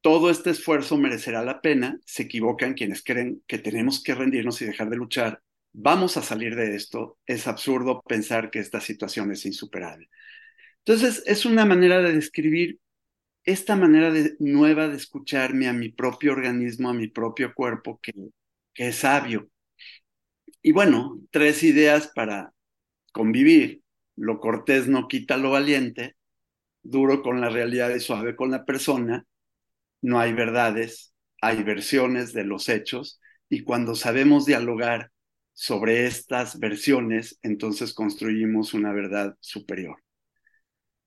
todo 0.00 0.30
este 0.30 0.50
esfuerzo 0.50 0.96
merecerá 0.96 1.44
la 1.44 1.60
pena, 1.60 2.00
se 2.04 2.24
equivocan 2.24 2.74
quienes 2.74 3.04
creen 3.04 3.42
que 3.46 3.58
tenemos 3.58 4.02
que 4.02 4.14
rendirnos 4.16 4.60
y 4.60 4.64
dejar 4.64 4.90
de 4.90 4.96
luchar. 4.96 5.42
Vamos 5.72 6.16
a 6.16 6.22
salir 6.22 6.56
de 6.56 6.74
esto. 6.74 7.18
Es 7.24 7.46
absurdo 7.46 8.02
pensar 8.02 8.50
que 8.50 8.58
esta 8.58 8.80
situación 8.80 9.30
es 9.30 9.46
insuperable. 9.46 10.10
Entonces, 10.84 11.22
es 11.26 11.44
una 11.44 11.64
manera 11.64 12.00
de 12.02 12.12
describir 12.12 12.80
esta 13.44 13.76
manera 13.76 14.10
de, 14.12 14.36
nueva 14.40 14.88
de 14.88 14.96
escucharme 14.96 15.68
a 15.68 15.72
mi 15.72 15.90
propio 15.90 16.32
organismo, 16.32 16.90
a 16.90 16.94
mi 16.94 17.08
propio 17.08 17.54
cuerpo, 17.54 18.00
que, 18.02 18.12
que 18.74 18.88
es 18.88 18.96
sabio. 18.96 19.50
Y 20.62 20.72
bueno, 20.72 21.20
tres 21.30 21.62
ideas 21.62 22.08
para 22.14 22.52
convivir. 23.12 23.82
Lo 24.16 24.40
cortés 24.40 24.88
no 24.88 25.08
quita 25.08 25.36
lo 25.36 25.52
valiente, 25.52 26.16
duro 26.82 27.22
con 27.22 27.40
la 27.40 27.48
realidad 27.50 27.90
y 27.94 28.00
suave 28.00 28.36
con 28.36 28.50
la 28.50 28.64
persona. 28.64 29.26
No 30.02 30.20
hay 30.20 30.32
verdades, 30.34 31.14
hay 31.40 31.62
versiones 31.62 32.32
de 32.32 32.44
los 32.44 32.68
hechos. 32.68 33.20
Y 33.48 33.62
cuando 33.64 33.94
sabemos 33.94 34.46
dialogar 34.46 35.12
sobre 35.54 36.06
estas 36.06 36.58
versiones, 36.60 37.38
entonces 37.42 37.94
construimos 37.94 38.74
una 38.74 38.92
verdad 38.92 39.36
superior. 39.40 39.96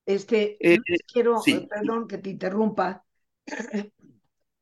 Este, 0.05 0.57
eh, 0.61 0.77
quiero, 1.11 1.43
eh, 1.47 1.67
perdón 1.67 2.07
que 2.07 2.17
te 2.19 2.29
interrumpa, 2.29 3.03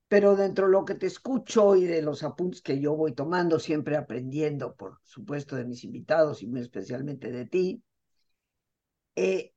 pero 0.08 0.36
dentro 0.36 0.68
de 0.68 0.72
lo 0.72 0.86
que 0.86 0.96
te 0.96 1.08
escucho 1.08 1.76
y 1.76 1.86
de 1.86 2.02
los 2.02 2.24
apuntes 2.24 2.62
que 2.62 2.80
yo 2.80 2.96
voy 2.96 3.14
tomando, 3.14 3.60
siempre 3.60 3.98
aprendiendo, 3.98 4.76
por 4.76 5.00
supuesto, 5.04 5.56
de 5.56 5.66
mis 5.66 5.84
invitados 5.84 6.44
y 6.44 6.48
muy 6.48 6.62
especialmente 6.62 7.32
de 7.32 7.46
ti, 7.46 7.84
eh, 9.16 9.52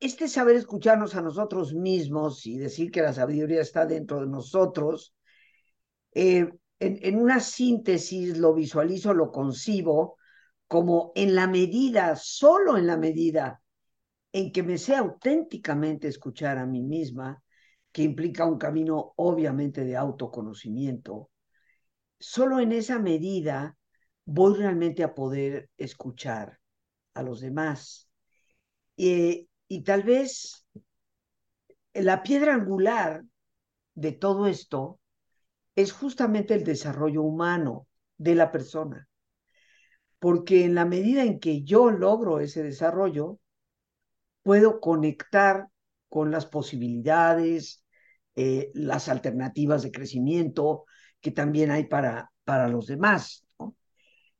este 0.00 0.28
saber 0.28 0.56
escucharnos 0.56 1.14
a 1.16 1.22
nosotros 1.22 1.74
mismos 1.74 2.46
y 2.46 2.58
decir 2.58 2.90
que 2.90 3.02
la 3.02 3.12
sabiduría 3.14 3.62
está 3.62 3.86
dentro 3.86 4.20
de 4.20 4.26
nosotros, 4.26 5.14
en, 6.12 6.60
en 6.80 7.16
una 7.16 7.40
síntesis 7.40 8.38
lo 8.38 8.54
visualizo, 8.54 9.14
lo 9.14 9.30
concibo 9.32 10.16
como 10.66 11.12
en 11.14 11.34
la 11.34 11.46
medida, 11.46 12.16
solo 12.16 12.76
en 12.76 12.86
la 12.86 12.96
medida 12.96 13.62
en 14.38 14.52
que 14.52 14.62
me 14.62 14.78
sé 14.78 14.94
auténticamente 14.94 16.06
escuchar 16.06 16.58
a 16.58 16.66
mí 16.66 16.82
misma, 16.82 17.42
que 17.90 18.02
implica 18.02 18.44
un 18.44 18.58
camino 18.58 19.12
obviamente 19.16 19.84
de 19.84 19.96
autoconocimiento, 19.96 21.30
solo 22.20 22.60
en 22.60 22.72
esa 22.72 22.98
medida 23.00 23.76
voy 24.24 24.54
realmente 24.54 25.02
a 25.02 25.14
poder 25.14 25.70
escuchar 25.76 26.58
a 27.14 27.22
los 27.22 27.40
demás. 27.40 28.08
y 28.96 29.82
tal 29.84 30.02
vez 30.02 30.66
la 31.92 32.22
piedra 32.22 32.54
angular 32.54 33.24
de 33.94 34.12
todo 34.12 34.46
esto 34.46 35.00
es 35.74 35.92
justamente 35.92 36.54
el 36.54 36.64
desarrollo 36.64 37.22
humano 37.22 37.86
de 38.16 38.34
la 38.34 38.50
persona. 38.50 39.08
Porque 40.18 40.64
en 40.64 40.74
la 40.74 40.84
medida 40.84 41.24
en 41.24 41.38
que 41.38 41.62
yo 41.62 41.90
logro 41.90 42.40
ese 42.40 42.62
desarrollo, 42.62 43.38
puedo 44.48 44.80
conectar 44.80 45.68
con 46.08 46.30
las 46.30 46.46
posibilidades, 46.46 47.84
eh, 48.34 48.70
las 48.72 49.10
alternativas 49.10 49.82
de 49.82 49.92
crecimiento 49.92 50.86
que 51.20 51.32
también 51.32 51.70
hay 51.70 51.84
para, 51.84 52.32
para 52.44 52.66
los 52.66 52.86
demás. 52.86 53.46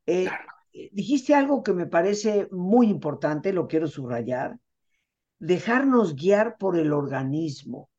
Eh, 0.07 0.31
eh, 0.73 0.89
dijiste 0.93 1.35
algo 1.35 1.63
que 1.63 1.75
me 1.75 1.85
parece 1.85 2.49
muy 2.51 2.89
importante, 2.89 3.53
lo 3.53 3.69
quiero 3.69 3.87
subrayar, 3.87 4.57
dejarnos 5.39 6.17
guiar 6.17 6.57
por 6.57 6.79
el 6.79 6.95
organismo, 6.95 7.91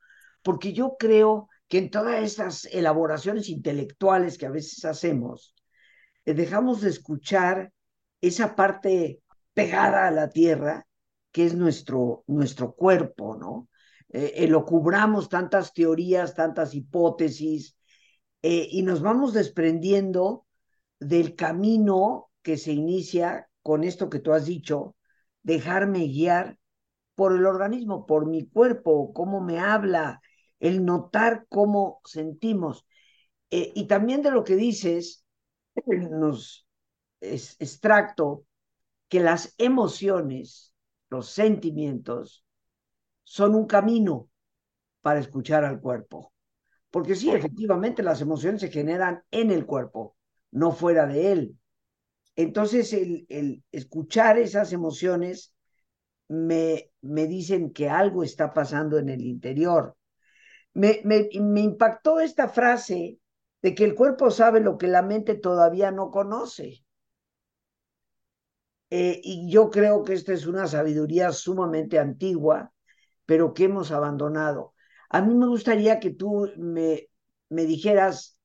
porque 0.42 0.74
yo 0.74 0.96
creo 0.98 1.48
que 1.68 1.78
en 1.78 1.92
todas 1.92 2.24
estas 2.24 2.66
elaboraciones 2.72 3.50
intelectuales 3.50 4.40
que 4.40 4.48
a 4.48 4.52
veces 4.52 4.84
hacemos, 4.84 5.54
dejamos 6.26 6.82
de 6.82 6.90
escuchar 6.90 7.72
esa 8.20 8.56
parte 8.56 9.22
pegada 9.54 10.08
a 10.08 10.12
la 10.12 10.32
tierra 10.32 10.88
que 11.40 11.46
es 11.46 11.56
nuestro, 11.56 12.26
nuestro 12.28 12.76
cuerpo, 12.76 13.38
¿no? 13.38 13.70
Eh, 14.10 14.34
eh, 14.36 14.48
lo 14.50 14.66
cubramos 14.66 15.30
tantas 15.30 15.74
teorías, 15.74 16.36
tantas 16.36 16.76
hipótesis, 16.76 17.78
eh, 18.42 18.68
y 18.70 18.82
nos 18.82 19.02
vamos 19.02 19.32
desprendiendo 19.32 20.46
del 21.00 21.38
camino 21.38 22.30
que 22.42 22.58
se 22.58 22.74
inicia 22.74 23.48
con 23.62 23.86
esto 23.86 24.10
que 24.10 24.20
tú 24.20 24.34
has 24.34 24.48
dicho, 24.48 24.98
dejarme 25.42 26.08
guiar 26.08 26.58
por 27.16 27.34
el 27.34 27.46
organismo, 27.46 28.06
por 28.06 28.26
mi 28.26 28.46
cuerpo, 28.46 29.14
cómo 29.14 29.40
me 29.40 29.60
habla, 29.60 30.20
el 30.60 30.84
notar 30.84 31.46
cómo 31.48 32.02
sentimos. 32.04 32.86
y 33.50 33.88
también 33.88 34.24
de 34.24 34.32
lo 34.32 34.44
que 34.44 34.58
dices, 34.58 35.24
nos 35.86 36.68
es, 37.22 37.56
extracto 37.62 38.46
que 39.08 39.22
las 39.22 39.56
emociones 39.58 40.70
los 41.10 41.30
sentimientos, 41.30 42.46
son 43.24 43.56
un 43.56 43.68
camino 43.68 44.30
para 45.02 45.20
escuchar 45.20 45.64
al 45.64 45.80
cuerpo. 45.80 46.34
Porque 46.92 47.16
sí, 47.16 47.30
efectivamente, 47.30 48.02
las 48.04 48.22
emociones 48.22 48.62
se 48.62 48.72
generan 48.72 49.24
en 49.32 49.52
el 49.52 49.66
cuerpo, 49.66 50.16
no 50.52 50.72
fuera 50.72 51.06
de 51.06 51.32
él. 51.32 51.58
Entonces, 52.36 52.94
el, 52.94 53.26
el 53.30 53.64
escuchar 53.72 54.40
esas 54.40 54.74
emociones 54.74 55.54
me, 56.28 56.92
me, 57.02 57.28
dicen 57.28 57.72
que 57.72 57.90
algo 57.90 58.24
está 58.24 58.54
pasando 58.54 58.98
en 58.98 59.10
el 59.10 59.22
interior. 59.22 59.96
Me, 60.74 61.02
me, 61.04 61.30
me 61.40 61.62
impactó 61.62 62.20
esta 62.20 62.48
frase 62.48 63.20
de 63.62 63.76
que 63.76 63.84
el 63.84 63.96
cuerpo 63.96 64.32
sabe 64.32 64.60
lo 64.62 64.78
que 64.78 64.88
la 64.88 65.02
mente 65.02 65.36
todavía 65.36 65.92
no 65.92 66.12
conoce. 66.12 66.84
Eh, 68.90 69.22
y 69.24 69.50
yo 69.52 69.70
creo 69.70 70.04
que 70.04 70.14
esta 70.14 70.34
es 70.34 70.48
una 70.48 70.68
sabiduría 70.68 71.32
sumamente 71.32 72.00
antigua, 72.00 72.72
pero 73.26 73.54
que 73.54 73.66
hemos 73.66 73.92
abandonado. 73.92 74.74
A 75.10 75.22
mí 75.22 75.36
me 75.36 75.48
gustaría 75.48 76.00
que 76.00 76.12
tú 76.12 76.52
me, 76.58 77.08
me 77.50 77.66
dijeras, 77.66 78.40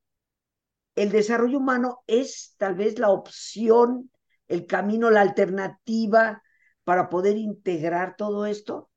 ¿el 0.94 1.10
desarrollo 1.10 1.58
humano 1.58 2.02
es 2.06 2.54
tal 2.58 2.74
vez 2.74 2.98
la 2.98 3.10
opción, 3.10 4.10
el 4.48 4.66
camino, 4.66 5.10
la 5.10 5.22
alternativa 5.22 6.42
para 6.84 7.08
poder 7.08 7.38
integrar 7.38 8.16
todo 8.16 8.44
esto? 8.44 8.90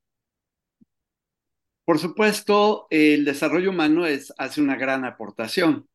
Por 1.86 2.00
supuesto, 2.00 2.88
el 2.90 3.24
desarrollo 3.24 3.70
humano 3.70 4.06
es, 4.06 4.34
hace 4.38 4.62
una 4.62 4.76
gran 4.76 5.06
aportación. 5.06 5.88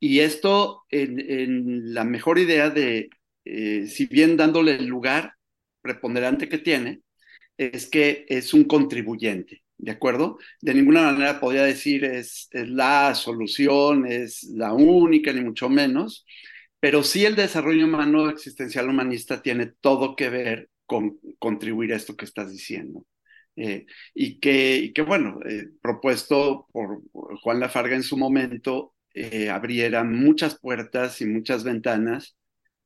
Y 0.00 0.20
esto 0.20 0.84
en, 0.88 1.20
en 1.20 1.92
la 1.92 2.04
mejor 2.04 2.38
idea 2.38 2.70
de, 2.70 3.10
eh, 3.46 3.86
si 3.86 4.06
bien 4.06 4.36
dándole 4.36 4.76
el 4.76 4.86
lugar 4.86 5.34
preponderante 5.82 6.48
que 6.48 6.58
tiene, 6.58 7.02
es 7.56 7.86
que 7.88 8.26
es 8.28 8.52
un 8.54 8.64
contribuyente, 8.64 9.62
¿de 9.78 9.92
acuerdo? 9.92 10.38
De 10.60 10.74
ninguna 10.74 11.02
manera 11.02 11.40
podría 11.40 11.64
decir 11.64 12.04
es, 12.04 12.48
es 12.52 12.68
la 12.68 13.14
solución, 13.14 14.06
es 14.06 14.44
la 14.44 14.72
única, 14.74 15.32
ni 15.32 15.42
mucho 15.42 15.68
menos, 15.68 16.26
pero 16.80 17.02
sí 17.02 17.24
el 17.24 17.36
desarrollo 17.36 17.86
humano 17.86 18.28
existencial 18.30 18.88
humanista 18.88 19.42
tiene 19.42 19.72
todo 19.80 20.16
que 20.16 20.30
ver 20.30 20.70
con 20.86 21.18
contribuir 21.38 21.92
a 21.92 21.96
esto 21.96 22.16
que 22.16 22.24
estás 22.26 22.50
diciendo. 22.52 23.04
Eh, 23.56 23.86
y, 24.14 24.38
que, 24.38 24.92
que, 24.94 25.02
bueno, 25.02 25.40
eh, 25.48 25.68
propuesto 25.80 26.68
por 26.72 27.02
Juan 27.42 27.60
Lafarga 27.60 27.96
en 27.96 28.02
su 28.02 28.16
momento, 28.18 28.94
eh, 29.14 29.48
abriera 29.48 30.04
muchas 30.04 30.58
puertas 30.60 31.20
y 31.22 31.26
muchas 31.26 31.64
ventanas 31.64 32.36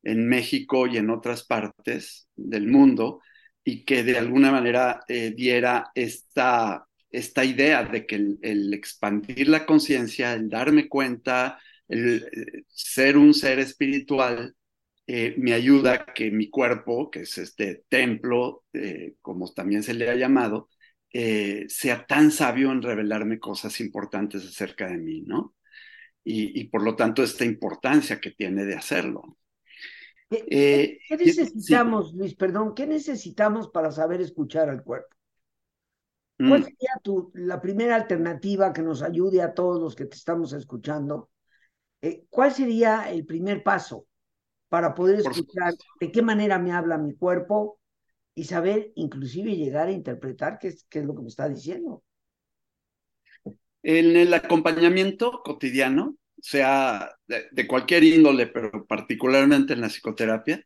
en 0.03 0.29
México 0.29 0.87
y 0.87 0.97
en 0.97 1.11
otras 1.11 1.45
partes 1.45 2.29
del 2.37 2.69
mundo 2.69 3.21
y 3.65 3.85
que 3.85 4.03
de 4.03 4.19
alguna 4.19 4.51
manera 4.51 5.01
diera 5.09 5.91
esta, 5.95 6.87
esta 7.11 7.45
idea 7.45 7.85
de 7.85 8.07
que 8.07 8.17
el, 8.17 8.73
expandir 8.75 9.49
la 9.49 9.67
conciencia, 9.67 10.33
el 10.33 10.49
darme 10.49 10.89
cuenta, 10.89 11.59
el 11.89 12.65
ser 12.69 13.17
un 13.17 13.35
ser 13.35 13.59
espiritual, 13.59 14.55
eh, 15.07 15.35
me 15.39 15.55
ayuda 15.55 15.95
a 15.95 16.05
que 16.15 16.31
mi 16.31 16.49
cuerpo, 16.51 17.11
que 17.11 17.23
es 17.23 17.37
este 17.39 17.85
templo, 17.89 18.65
eh, 18.73 19.17
como 19.21 19.53
también 19.53 19.83
se 19.83 19.95
le 19.95 20.09
ha 20.09 20.15
llamado, 20.15 20.69
eh, 21.13 21.67
sea 21.69 22.07
tan 22.07 22.31
sabio 22.31 22.71
en 22.71 22.83
revelarme 22.83 23.41
cosas 23.41 23.81
importantes 23.81 24.47
acerca 24.47 24.87
de 24.89 24.99
mí, 24.99 25.23
¿no? 25.23 25.57
Y, 26.23 26.65
por 26.65 26.83
lo 26.85 26.95
tanto, 26.97 27.25
esta 27.25 27.45
importancia 27.45 28.21
que 28.21 28.31
tiene 28.31 28.65
de 28.65 28.77
hacerlo. 28.77 29.39
¿Qué, 30.31 31.01
necesitamos, 31.11 32.15
Luis? 32.15 32.35
Perdón, 32.35 32.75
¿qué 32.75 32.87
necesitamos 32.87 33.69
para 33.69 33.91
saber 33.91 34.21
escuchar 34.21 34.71
al 34.71 34.83
cuerpo? 34.83 35.15
¿Cuál 36.39 36.61
mm. 36.61 36.65
sería 36.65 36.91
tu, 37.03 37.31
la 37.35 37.61
primera 37.61 37.97
alternativa 37.97 38.73
que 38.73 38.83
nos 38.83 39.03
ayude 39.03 39.43
a 39.43 39.53
todos 39.53 39.81
los 39.81 39.95
que 39.95 40.07
te 40.07 40.17
estamos 40.17 40.53
escuchando? 40.53 41.29
¿Cuál 42.31 42.53
sería 42.53 43.11
el 43.11 43.27
primer 43.27 43.63
paso? 43.63 44.07
para 44.71 44.95
poder 44.95 45.19
escuchar 45.19 45.75
de 46.01 46.13
qué 46.13 46.23
manera 46.23 46.59
me 46.59 46.73
habla 46.73 46.97
mi 46.97 47.15
cuerpo 47.15 47.79
y 48.35 48.45
saber 48.45 48.93
inclusive 48.95 49.57
llegar 49.57 49.89
a 49.89 49.93
interpretar 49.93 50.59
qué 50.59 50.69
es, 50.69 50.87
qué 50.89 51.01
es 51.01 51.05
lo 51.05 51.15
que 51.15 51.23
me 51.23 51.29
está 51.29 51.49
diciendo. 51.49 52.03
En 53.83 54.17
el 54.17 54.33
acompañamiento 54.33 55.43
cotidiano, 55.43 56.17
sea 56.43 57.13
de, 57.27 57.67
cualquier 57.67 58.05
índole, 58.05 58.47
pero 58.47 58.87
particularmente 58.87 59.73
en 59.75 59.81
la 59.81 59.89
psicoterapia, 59.89 60.65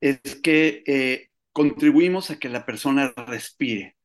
es 0.00 0.20
que 0.42 0.82
eh, 0.86 1.30
contribuimos 1.52 2.30
a 2.30 2.38
que 2.38 2.48
la 2.48 2.66
persona 2.66 3.12
respire. 3.16 3.96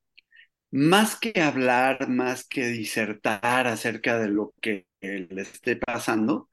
Más 0.72 1.20
que 1.20 1.42
hablar, 1.42 2.10
más 2.10 2.48
que 2.48 2.68
disertar 2.68 3.68
acerca 3.68 4.20
de 4.20 4.30
lo 4.30 4.54
que 4.62 4.88
le 5.02 5.42
esté 5.42 5.76
pasando, 5.78 6.49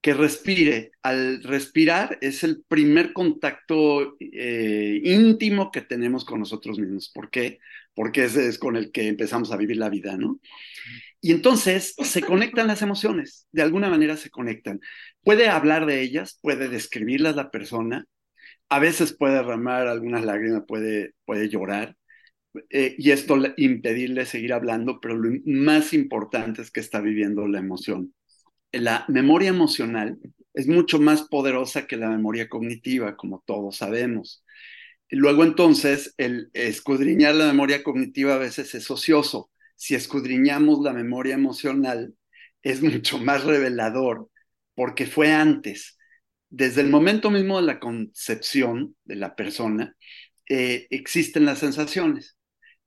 que 0.00 0.14
respire. 0.14 0.92
Al 1.02 1.42
respirar 1.42 2.18
es 2.20 2.44
el 2.44 2.62
primer 2.66 3.12
contacto 3.12 4.16
eh, 4.20 5.00
íntimo 5.04 5.70
que 5.70 5.82
tenemos 5.82 6.24
con 6.24 6.40
nosotros 6.40 6.78
mismos. 6.78 7.10
¿Por 7.12 7.30
qué? 7.30 7.58
Porque 7.94 8.24
ese 8.24 8.48
es 8.48 8.58
con 8.58 8.76
el 8.76 8.92
que 8.92 9.08
empezamos 9.08 9.52
a 9.52 9.56
vivir 9.56 9.76
la 9.76 9.90
vida, 9.90 10.16
¿no? 10.16 10.40
Y 11.20 11.32
entonces 11.32 11.94
se 11.98 12.22
conectan 12.22 12.68
las 12.68 12.82
emociones, 12.82 13.48
de 13.50 13.62
alguna 13.62 13.90
manera 13.90 14.16
se 14.16 14.30
conectan. 14.30 14.80
Puede 15.22 15.48
hablar 15.48 15.84
de 15.86 16.00
ellas, 16.00 16.38
puede 16.42 16.68
describirlas 16.68 17.34
la 17.34 17.50
persona, 17.50 18.04
a 18.68 18.78
veces 18.78 19.16
puede 19.16 19.34
derramar 19.34 19.88
algunas 19.88 20.24
lágrimas, 20.24 20.62
puede, 20.68 21.14
puede 21.24 21.48
llorar, 21.48 21.96
eh, 22.70 22.94
y 22.98 23.10
esto 23.10 23.36
impedirle 23.56 24.26
seguir 24.26 24.52
hablando, 24.52 25.00
pero 25.00 25.16
lo 25.16 25.30
más 25.46 25.92
importante 25.92 26.62
es 26.62 26.70
que 26.70 26.80
está 26.80 27.00
viviendo 27.00 27.46
la 27.48 27.58
emoción 27.58 28.14
la 28.72 29.04
memoria 29.08 29.48
emocional 29.48 30.18
es 30.54 30.66
mucho 30.66 30.98
más 30.98 31.22
poderosa 31.22 31.86
que 31.86 31.96
la 31.96 32.08
memoria 32.08 32.48
cognitiva, 32.48 33.16
como 33.16 33.42
todos 33.46 33.76
sabemos. 33.76 34.44
luego 35.10 35.44
entonces, 35.44 36.14
el 36.18 36.50
escudriñar 36.52 37.34
la 37.34 37.46
memoria 37.46 37.82
cognitiva 37.82 38.34
a 38.34 38.38
veces 38.38 38.74
es 38.74 38.90
ocioso. 38.90 39.50
Si 39.76 39.94
escudriñamos 39.94 40.80
la 40.82 40.92
memoria 40.92 41.34
emocional, 41.34 42.14
es 42.62 42.82
mucho 42.82 43.18
más 43.18 43.44
revelador 43.44 44.28
porque 44.74 45.06
fue 45.06 45.32
antes. 45.32 45.98
Desde 46.50 46.80
el 46.82 46.88
momento 46.88 47.30
mismo 47.30 47.60
de 47.60 47.66
la 47.66 47.80
concepción 47.80 48.96
de 49.04 49.16
la 49.16 49.34
persona, 49.36 49.96
eh, 50.48 50.86
existen 50.90 51.44
las 51.44 51.58
sensaciones. 51.60 52.36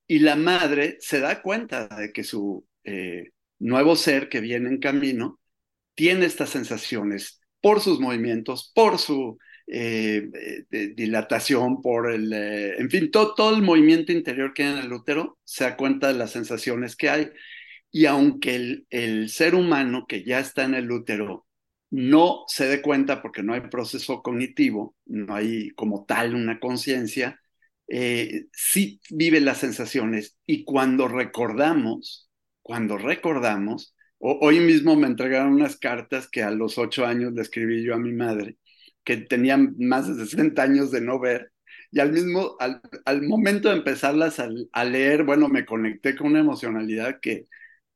Y 0.08 0.20
la 0.20 0.36
madre 0.36 0.98
se 1.00 1.20
da 1.20 1.42
cuenta 1.42 1.88
de 1.88 2.12
que 2.12 2.24
su 2.24 2.66
eh, 2.84 3.32
nuevo 3.60 3.96
ser 3.96 4.30
que 4.30 4.42
viene 4.42 4.70
en 4.70 4.80
camino 4.80 5.41
tiene 5.96 6.26
estas 6.26 6.50
sensaciones 6.50 7.42
por 7.62 7.82
sus 7.82 8.00
movimientos, 8.00 8.72
por 8.74 8.98
su 8.98 9.38
eh, 9.68 10.30
dilatación, 10.96 11.82
por 11.82 12.12
el, 12.12 12.34
eh, 12.34 12.78
en 12.78 12.90
fin, 12.90 13.12
todo, 13.12 13.36
todo 13.36 13.56
el 13.56 13.62
movimiento 13.62 14.12
interior 14.12 14.54
que 14.54 14.64
hay 14.64 14.74
en 14.74 14.80
el 14.80 14.94
útero, 14.94 15.38
se 15.44 15.64
da 15.64 15.78
cuenta 15.78 16.08
de 16.08 16.16
las 16.16 16.32
sensaciones 16.32 16.96
que 16.96 17.10
hay. 17.10 17.30
Y 17.92 18.06
aunque 18.06 18.56
el, 18.56 18.88
el 18.90 19.30
ser 19.30 19.56
humano 19.56 20.06
que 20.08 20.24
ya 20.24 20.40
está 20.40 20.64
en 20.64 20.76
el 20.76 20.92
útero 20.92 21.46
no 21.90 22.46
se 22.48 22.66
dé 22.68 22.82
cuenta 22.82 23.22
porque 23.22 23.44
no 23.44 23.54
hay 23.54 23.62
proceso 23.62 24.22
cognitivo, 24.24 24.96
no 25.06 25.36
hay 25.36 25.72
como 25.72 26.06
tal 26.06 26.36
una 26.36 26.60
conciencia, 26.60 27.40
eh, 27.88 28.46
sí 28.54 29.02
vive 29.10 29.42
las 29.42 29.58
sensaciones 29.58 30.38
y 30.46 30.64
cuando 30.64 31.10
recordamos, 31.10 32.30
cuando 32.62 32.98
recordamos, 32.98 33.94
hoy 34.22 34.60
mismo 34.60 34.96
me 34.96 35.08
entregaron 35.08 35.54
unas 35.54 35.78
cartas 35.78 36.30
que 36.30 36.44
a 36.44 36.52
los 36.52 36.78
ocho 36.78 37.06
años 37.06 37.34
le 37.34 37.42
escribí 37.42 37.84
yo 37.84 37.96
a 37.96 38.00
mi 38.00 38.14
madre, 38.14 38.58
que 39.04 39.18
tenía 39.18 39.58
más 39.58 40.08
de 40.08 40.26
60 40.26 40.62
años 40.62 40.92
de 40.92 41.02
no 41.02 41.20
ver, 41.20 41.52
y 41.92 42.00
al 42.00 42.12
mismo, 42.14 42.56
al, 42.60 42.82
al 43.06 43.22
momento 43.24 43.70
de 43.70 43.76
empezarlas 43.76 44.40
a, 44.40 44.86
leer, 44.86 45.24
bueno, 45.24 45.50
me 45.50 45.66
conecté 45.66 46.16
con 46.16 46.28
una 46.28 46.40
emocionalidad 46.40 47.20
que, 47.20 47.48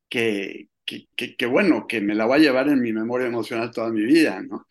que, 0.09 0.69
que, 0.85 1.07
que, 1.15 1.45
bueno, 1.45 1.87
que 1.87 2.01
me 2.01 2.15
la 2.15 2.25
va 2.25 2.35
a 2.35 2.39
llevar 2.39 2.67
en 2.67 2.81
mi 2.81 2.91
memoria 2.91 3.27
emocional 3.27 3.71
toda 3.71 3.91
mi 3.91 4.03
vida, 4.03 4.41
¿no? 4.41 4.67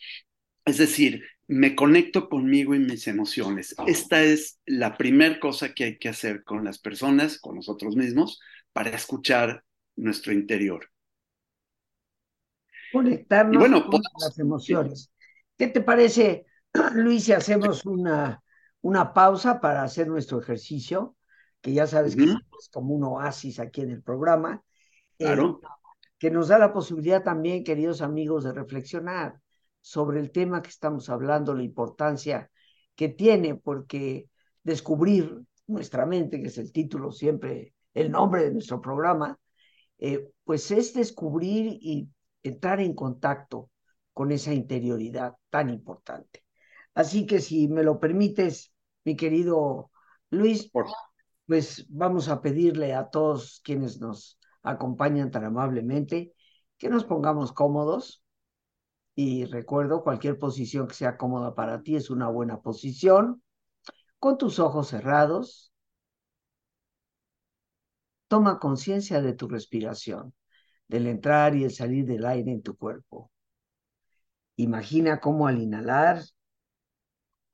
Es 0.67 0.79
decir, 0.79 1.25
me 1.47 1.75
conecto 1.75 2.29
conmigo 2.29 2.75
y 2.75 2.81
mis 2.81 3.07
emociones. 3.07 3.75
Esta 3.87 4.23
es 4.23 4.61
la 4.67 4.97
primera 4.97 5.41
cosa 5.41 5.73
que 5.73 5.85
hay 5.85 5.99
que 5.99 6.09
hacer 6.09 6.45
con 6.45 6.65
las 6.65 6.79
personas, 6.79 7.39
con 7.39 7.57
nosotros 7.57 7.97
mismos, 7.97 8.41
para 8.73 8.91
escuchar 8.91 9.65
nuestro 9.97 10.33
interior 10.33 10.91
conectarnos 12.95 13.83
con 13.83 14.01
las 14.21 14.39
emociones. 14.39 15.11
¿Qué 15.59 15.67
te 15.67 15.81
parece, 15.81 16.47
Luis, 16.95 17.25
si 17.25 17.33
hacemos 17.33 17.85
una, 17.85 18.43
una 18.81 19.13
pausa 19.13 19.61
para 19.61 19.83
hacer 19.83 20.09
nuestro 20.09 20.41
ejercicio? 20.41 21.17
Que 21.61 21.73
ya 21.73 21.87
sabes 21.87 22.15
que 22.15 22.25
es 22.25 22.69
como 22.73 22.95
un 22.95 23.05
oasis 23.05 23.59
aquí 23.59 23.81
en 23.83 23.91
el 23.91 24.03
programa. 24.03 24.63
Eh, 25.19 25.25
claro. 25.27 25.61
que 26.19 26.31
nos 26.31 26.49
da 26.49 26.59
la 26.59 26.73
posibilidad 26.73 27.23
también, 27.23 27.63
queridos 27.65 28.03
amigos, 28.03 28.45
de 28.45 28.53
reflexionar 28.53 29.41
sobre 29.81 30.19
el 30.19 30.31
tema 30.33 30.63
que 30.63 30.71
estamos 30.71 31.09
hablando, 31.09 31.55
la 31.55 31.63
importancia 31.63 32.51
que 32.95 33.09
tiene, 33.09 33.55
porque 33.55 34.29
descubrir 34.63 35.43
nuestra 35.67 36.07
mente, 36.07 36.41
que 36.41 36.49
es 36.49 36.59
el 36.59 36.73
título 36.73 37.13
siempre, 37.13 37.75
el 37.93 38.11
nombre 38.11 38.45
de 38.45 38.53
nuestro 38.53 38.81
programa, 38.81 39.39
eh, 39.99 40.31
pues 40.45 40.71
es 40.71 40.95
descubrir 40.95 41.79
y 41.81 42.09
entrar 42.45 42.81
en 42.81 42.95
contacto 42.95 43.71
con 44.13 44.31
esa 44.31 44.55
interioridad 44.55 45.35
tan 45.51 45.71
importante. 45.71 46.45
Así 46.95 47.27
que 47.27 47.41
si 47.41 47.67
me 47.69 47.83
lo 47.83 47.99
permites, 47.99 48.73
mi 49.05 49.17
querido 49.17 49.91
Luis, 50.31 50.71
pues 51.47 51.87
vamos 51.89 52.29
a 52.29 52.41
pedirle 52.41 52.95
a 52.95 53.11
todos 53.11 53.61
quienes 53.65 54.01
nos 54.01 54.39
acompañan 54.63 55.31
tan 55.31 55.45
amablemente 55.45 56.33
que 56.79 56.89
nos 56.89 57.05
pongamos 57.05 57.53
cómodos. 57.53 58.23
Y 59.17 59.45
recuerdo, 59.47 60.03
cualquier 60.03 60.39
posición 60.39 60.87
que 60.89 60.95
sea 60.95 61.17
cómoda 61.17 61.55
para 61.55 61.83
ti 61.83 61.97
es 61.97 62.11
una 62.11 62.29
buena 62.29 62.61
posición. 62.61 63.43
Con 64.19 64.39
tus 64.39 64.59
ojos 64.59 64.89
cerrados, 64.89 65.73
toma 68.29 68.59
conciencia 68.59 69.21
de 69.23 69.35
tu 69.35 69.49
respiración 69.49 70.35
del 70.89 71.07
entrar 71.09 71.55
y 71.57 71.65
el 71.65 71.73
salir 71.73 72.07
del 72.07 72.25
aire 72.27 72.53
en 72.53 72.63
tu 72.63 72.77
cuerpo. 72.77 73.31
Imagina 74.57 75.21
cómo 75.21 75.47
al 75.47 75.61
inhalar, 75.63 76.25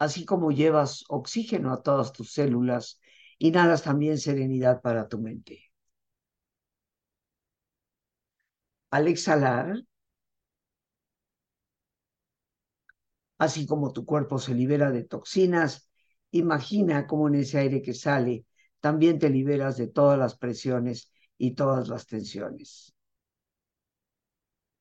así 0.00 0.24
como 0.24 0.50
llevas 0.50 1.04
oxígeno 1.08 1.72
a 1.72 1.82
todas 1.82 2.12
tus 2.12 2.32
células, 2.32 3.00
inhalas 3.38 3.82
también 3.84 4.18
serenidad 4.18 4.80
para 4.82 5.08
tu 5.08 5.18
mente. 5.20 5.70
Al 8.98 9.08
exhalar, 9.08 9.82
así 13.38 13.66
como 13.66 13.92
tu 13.92 14.04
cuerpo 14.04 14.38
se 14.38 14.54
libera 14.54 14.90
de 14.92 15.02
toxinas, 15.04 15.88
imagina 16.30 17.06
cómo 17.08 17.26
en 17.28 17.36
ese 17.36 17.58
aire 17.58 17.82
que 17.82 17.94
sale 17.94 18.44
también 18.80 19.18
te 19.18 19.30
liberas 19.30 19.76
de 19.76 19.88
todas 19.88 20.18
las 20.18 20.36
presiones 20.38 21.10
y 21.38 21.54
todas 21.54 21.88
las 21.88 22.06
tensiones. 22.06 22.94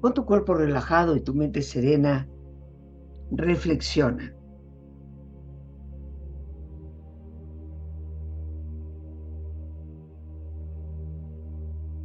Con 0.00 0.14
tu 0.14 0.24
cuerpo 0.24 0.54
relajado 0.54 1.14
y 1.14 1.20
tu 1.20 1.34
mente 1.34 1.60
serena, 1.60 2.26
reflexiona. 3.30 4.34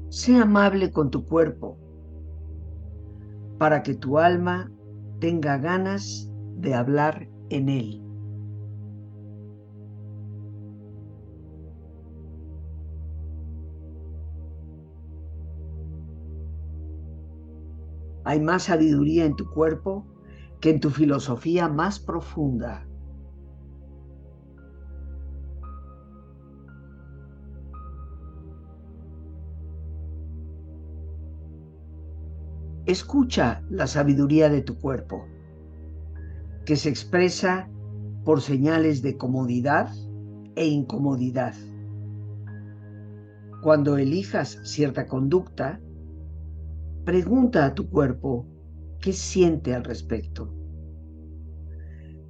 Sé 0.09 0.37
amable 0.37 0.91
con 0.91 1.09
tu 1.09 1.25
cuerpo 1.25 1.77
para 3.57 3.83
que 3.83 3.95
tu 3.95 4.17
alma 4.17 4.71
tenga 5.19 5.57
ganas 5.57 6.29
de 6.57 6.73
hablar 6.73 7.29
en 7.49 7.69
él. 7.69 8.04
Hay 18.25 18.41
más 18.41 18.63
sabiduría 18.63 19.23
en 19.25 19.35
tu 19.35 19.49
cuerpo 19.51 20.03
que 20.59 20.71
en 20.71 20.79
tu 20.79 20.89
filosofía 20.89 21.69
más 21.69 21.99
profunda. 21.99 22.87
Escucha 32.87 33.63
la 33.69 33.85
sabiduría 33.85 34.49
de 34.49 34.61
tu 34.61 34.79
cuerpo, 34.79 35.25
que 36.65 36.75
se 36.75 36.89
expresa 36.89 37.69
por 38.23 38.41
señales 38.41 39.03
de 39.03 39.17
comodidad 39.17 39.91
e 40.55 40.65
incomodidad. 40.65 41.53
Cuando 43.61 43.97
elijas 43.97 44.59
cierta 44.63 45.07
conducta, 45.07 45.79
pregunta 47.05 47.65
a 47.65 47.73
tu 47.73 47.89
cuerpo 47.89 48.45
qué 48.99 49.13
siente 49.13 49.73
al 49.73 49.83
respecto. 49.83 50.53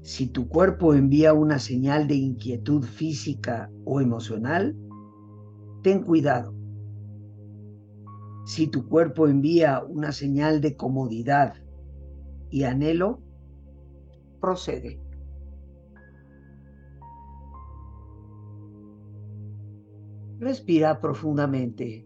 Si 0.02 0.28
tu 0.28 0.48
cuerpo 0.48 0.94
envía 0.94 1.34
una 1.34 1.58
señal 1.58 2.08
de 2.08 2.16
inquietud 2.16 2.84
física 2.84 3.72
o 3.86 4.02
emocional, 4.02 4.76
ten 5.82 6.04
cuidado 6.04 6.56
si 8.46 8.68
tu 8.68 8.88
cuerpo 8.88 9.28
envía 9.28 9.84
una 9.84 10.12
señal 10.12 10.62
de 10.62 10.78
comodidad 10.78 11.56
y 12.52 12.64
anhelo, 12.64 13.20
procede. 14.40 15.02
Respira 20.38 21.02
profundamente. 21.02 22.06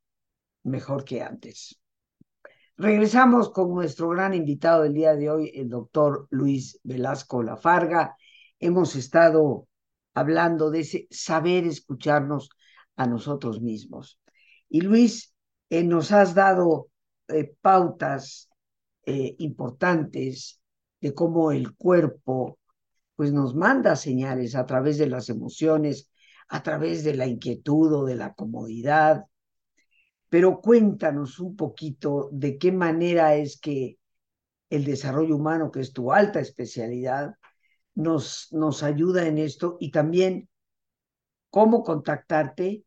mejor 0.63 1.03
que 1.03 1.21
antes. 1.21 1.79
Regresamos 2.77 3.51
con 3.51 3.73
nuestro 3.73 4.09
gran 4.09 4.33
invitado 4.33 4.83
del 4.83 4.93
día 4.93 5.15
de 5.15 5.29
hoy, 5.29 5.51
el 5.53 5.69
doctor 5.69 6.27
Luis 6.31 6.79
Velasco 6.83 7.43
Lafarga. 7.43 8.15
Hemos 8.59 8.95
estado 8.95 9.67
hablando 10.13 10.71
de 10.71 10.79
ese 10.79 11.07
saber 11.11 11.65
escucharnos 11.65 12.49
a 12.95 13.05
nosotros 13.05 13.61
mismos. 13.61 14.19
Y 14.69 14.81
Luis, 14.81 15.33
eh, 15.69 15.83
nos 15.83 16.11
has 16.11 16.33
dado 16.33 16.89
eh, 17.27 17.53
pautas 17.61 18.49
eh, 19.05 19.35
importantes 19.39 20.61
de 20.99 21.13
cómo 21.13 21.51
el 21.51 21.75
cuerpo 21.75 22.59
pues 23.15 23.31
nos 23.31 23.55
manda 23.55 23.95
señales 23.95 24.55
a 24.55 24.65
través 24.65 24.97
de 24.97 25.07
las 25.07 25.29
emociones, 25.29 26.09
a 26.49 26.63
través 26.63 27.03
de 27.03 27.13
la 27.13 27.27
inquietud 27.27 27.93
o 27.93 28.05
de 28.05 28.15
la 28.15 28.33
comodidad. 28.33 29.25
Pero 30.31 30.61
cuéntanos 30.61 31.39
un 31.39 31.57
poquito 31.57 32.29
de 32.31 32.57
qué 32.57 32.71
manera 32.71 33.35
es 33.35 33.59
que 33.59 33.97
el 34.69 34.85
desarrollo 34.85 35.35
humano, 35.35 35.69
que 35.69 35.81
es 35.81 35.91
tu 35.91 36.13
alta 36.13 36.39
especialidad, 36.39 37.35
nos, 37.95 38.47
nos 38.51 38.81
ayuda 38.81 39.27
en 39.27 39.39
esto 39.39 39.75
y 39.81 39.91
también 39.91 40.47
cómo 41.49 41.83
contactarte. 41.83 42.85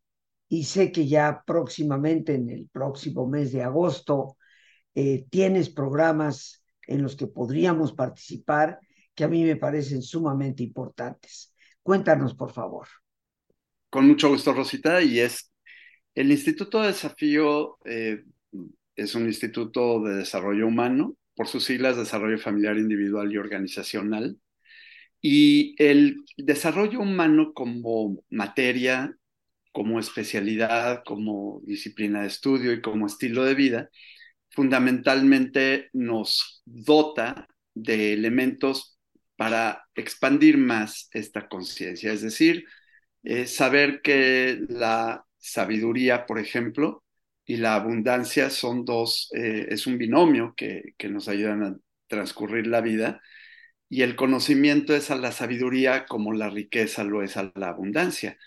Y 0.49 0.65
sé 0.65 0.91
que 0.91 1.07
ya 1.07 1.43
próximamente, 1.47 2.35
en 2.35 2.49
el 2.49 2.71
próximo 2.73 3.27
mes 3.27 3.53
de 3.53 3.63
agosto, 3.63 4.39
eh, 4.95 5.27
tienes 5.29 5.69
programas 5.69 6.65
en 6.87 7.03
los 7.03 7.15
que 7.15 7.27
podríamos 7.27 7.93
participar 7.93 8.81
que 9.15 9.25
a 9.25 9.29
mí 9.29 9.45
me 9.45 9.57
parecen 9.57 10.01
sumamente 10.01 10.63
importantes. 10.63 11.53
Cuéntanos, 11.83 12.35
por 12.35 12.53
favor. 12.53 12.89
Con 13.91 14.09
mucho 14.09 14.31
gusto, 14.31 14.55
Rosita. 14.55 15.03
Y 15.03 15.21
es 15.21 15.53
el 16.15 16.31
Instituto 16.31 16.81
de 16.81 16.89
Desafío, 16.89 17.79
eh, 17.85 18.25
es 18.97 19.15
un 19.15 19.27
instituto 19.27 20.03
de 20.03 20.17
desarrollo 20.17 20.67
humano, 20.67 21.17
por 21.35 21.49
sus 21.49 21.65
siglas, 21.65 21.97
Desarrollo 21.97 22.39
Familiar 22.39 22.79
Individual 22.79 23.33
y 23.33 23.39
Organizacional. 23.39 24.39
Y 25.21 25.75
el 25.83 26.25
desarrollo 26.37 27.01
humano 27.01 27.53
como 27.55 28.23
materia, 28.31 29.17
como 29.73 29.99
especialidad, 29.99 31.03
como 31.05 31.61
disciplina 31.65 32.23
de 32.23 32.29
estudio 32.29 32.73
y 32.73 32.81
como 32.81 33.07
estilo 33.07 33.45
de 33.45 33.55
vida, 33.55 33.91
fundamentalmente 34.51 35.89
nos 35.93 36.63
dota 36.65 37.49
de 37.75 38.13
elementos 38.13 38.99
para 39.37 39.85
expandir 39.97 40.59
más 40.59 41.09
esta 41.13 41.49
conciencia, 41.49 42.13
es 42.13 42.23
decir, 42.23 42.65
eh, 43.25 43.47
saber 43.47 44.01
que 44.03 44.61
la 44.69 45.25
sabiduría, 45.45 46.27
por 46.27 46.39
ejemplo, 46.39 47.05
y 47.45 47.59
la 47.59 47.75
abundancia 47.75 48.51
son 48.51 48.85
dos, 48.85 49.31
eh, 49.35 49.67
es 49.71 49.87
un 49.87 49.99
binomio 49.99 50.55
que, 50.57 50.95
que 50.97 51.09
nos 51.09 51.29
ayudan 51.29 51.63
a 51.63 51.77
transcurrir 52.09 52.67
la 52.67 52.81
vida 52.81 53.21
y 53.89 54.03
el 54.03 54.17
conocimiento 54.17 54.95
es 54.97 55.11
a 55.11 55.17
la 55.17 55.33
sabiduría 55.33 56.07
como 56.07 56.33
la 56.33 56.51
riqueza 56.51 57.05
lo 57.05 57.23
es 57.23 57.37
a 57.37 57.53
la 57.55 57.69
abundancia. 57.69 58.39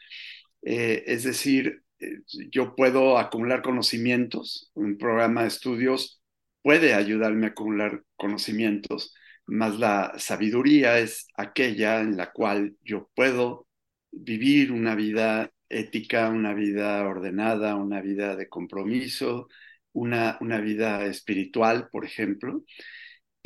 Eh, 0.63 1.03
es 1.07 1.23
decir, 1.23 1.83
eh, 1.99 2.21
yo 2.51 2.75
puedo 2.75 3.17
acumular 3.17 3.61
conocimientos, 3.61 4.71
un 4.73 4.97
programa 4.97 5.43
de 5.43 5.49
estudios 5.49 6.21
puede 6.61 6.93
ayudarme 6.93 7.47
a 7.47 7.49
acumular 7.51 8.03
conocimientos, 8.17 9.15
más 9.45 9.79
la 9.79 10.13
sabiduría 10.17 10.99
es 10.99 11.27
aquella 11.35 12.01
en 12.01 12.17
la 12.17 12.31
cual 12.31 12.75
yo 12.83 13.09
puedo 13.15 13.67
vivir 14.11 14.71
una 14.71 14.95
vida 14.95 15.51
ética, 15.69 16.29
una 16.29 16.53
vida 16.53 17.03
ordenada, 17.07 17.75
una 17.75 18.01
vida 18.01 18.35
de 18.35 18.49
compromiso, 18.49 19.47
una, 19.93 20.37
una 20.41 20.59
vida 20.59 21.05
espiritual, 21.05 21.89
por 21.91 22.05
ejemplo 22.05 22.63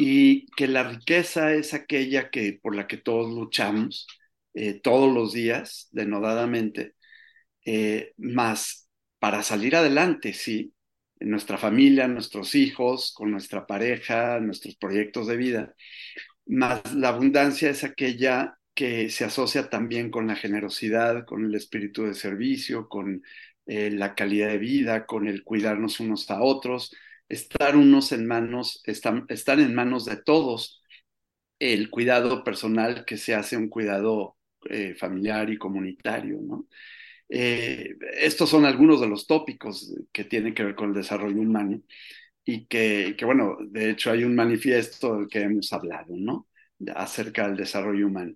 y 0.03 0.47
que 0.55 0.67
la 0.67 0.84
riqueza 0.84 1.53
es 1.53 1.73
aquella 1.75 2.31
que, 2.31 2.60
por 2.62 2.75
la 2.75 2.88
que 2.88 2.97
todos 2.97 3.31
luchamos 3.31 4.07
eh, 4.53 4.79
todos 4.81 5.13
los 5.13 5.34
días, 5.34 5.89
denodadamente, 5.91 6.95
eh, 7.65 8.13
más 8.17 8.89
para 9.19 9.43
salir 9.43 9.75
adelante, 9.75 10.34
sí, 10.34 10.73
en 11.19 11.29
nuestra 11.29 11.57
familia, 11.60 12.07
nuestros 12.07 12.55
hijos, 12.55 13.13
con 13.13 13.31
nuestra 13.31 13.67
pareja, 13.67 14.39
nuestros 14.39 14.75
proyectos 14.75 15.27
de 15.27 15.38
vida, 15.38 15.75
más 16.47 16.93
la 16.95 17.10
abundancia 17.10 17.69
es 17.69 17.84
aquella 17.84 18.57
que 18.73 19.10
se 19.10 19.25
asocia 19.25 19.69
también 19.69 20.12
con 20.12 20.27
la 20.27 20.36
generosidad, 20.36 21.25
con 21.25 21.45
el 21.45 21.55
espíritu 21.55 22.03
de 22.05 22.13
servicio, 22.13 22.88
con 22.89 23.23
eh, 23.65 23.91
la 23.91 24.15
calidad 24.15 24.49
de 24.49 24.57
vida, 24.57 25.05
con 25.05 25.27
el 25.27 25.43
cuidarnos 25.43 25.99
unos 25.99 26.29
a 26.31 26.41
otros, 26.41 26.95
estar 27.29 27.75
unos 27.75 28.12
en 28.12 28.27
manos, 28.27 28.81
están, 28.86 29.25
en 29.29 29.75
manos 29.75 30.05
de 30.05 30.17
todos. 30.17 30.81
El 31.60 31.89
cuidado 31.91 32.43
personal 32.43 33.05
que 33.05 33.17
se 33.17 33.36
hace 33.36 33.57
un 33.57 33.69
cuidado 33.69 34.38
eh, 34.69 34.95
familiar 34.95 35.49
y 35.49 35.57
comunitario, 35.57 36.39
¿no? 36.41 36.67
Eh, 37.29 37.95
estos 38.19 38.49
son 38.49 38.65
algunos 38.65 39.01
de 39.01 39.07
los 39.07 39.27
tópicos 39.27 39.95
que 40.12 40.25
tienen 40.25 40.53
que 40.53 40.63
ver 40.65 40.75
con 40.75 40.89
el 40.89 40.95
desarrollo 40.95 41.39
humano 41.41 41.81
y 42.45 42.65
que, 42.67 43.15
que, 43.17 43.25
bueno, 43.25 43.57
de 43.62 43.91
hecho 43.91 44.12
hay 44.12 44.23
un 44.25 44.36
manifiesto 44.36 45.17
del 45.17 45.27
que 45.29 45.41
hemos 45.41 45.71
hablado, 45.73 46.15
¿no? 46.17 46.47
Acerca 46.96 47.48
del 47.48 47.58
desarrollo 47.58 48.08
humano. 48.08 48.34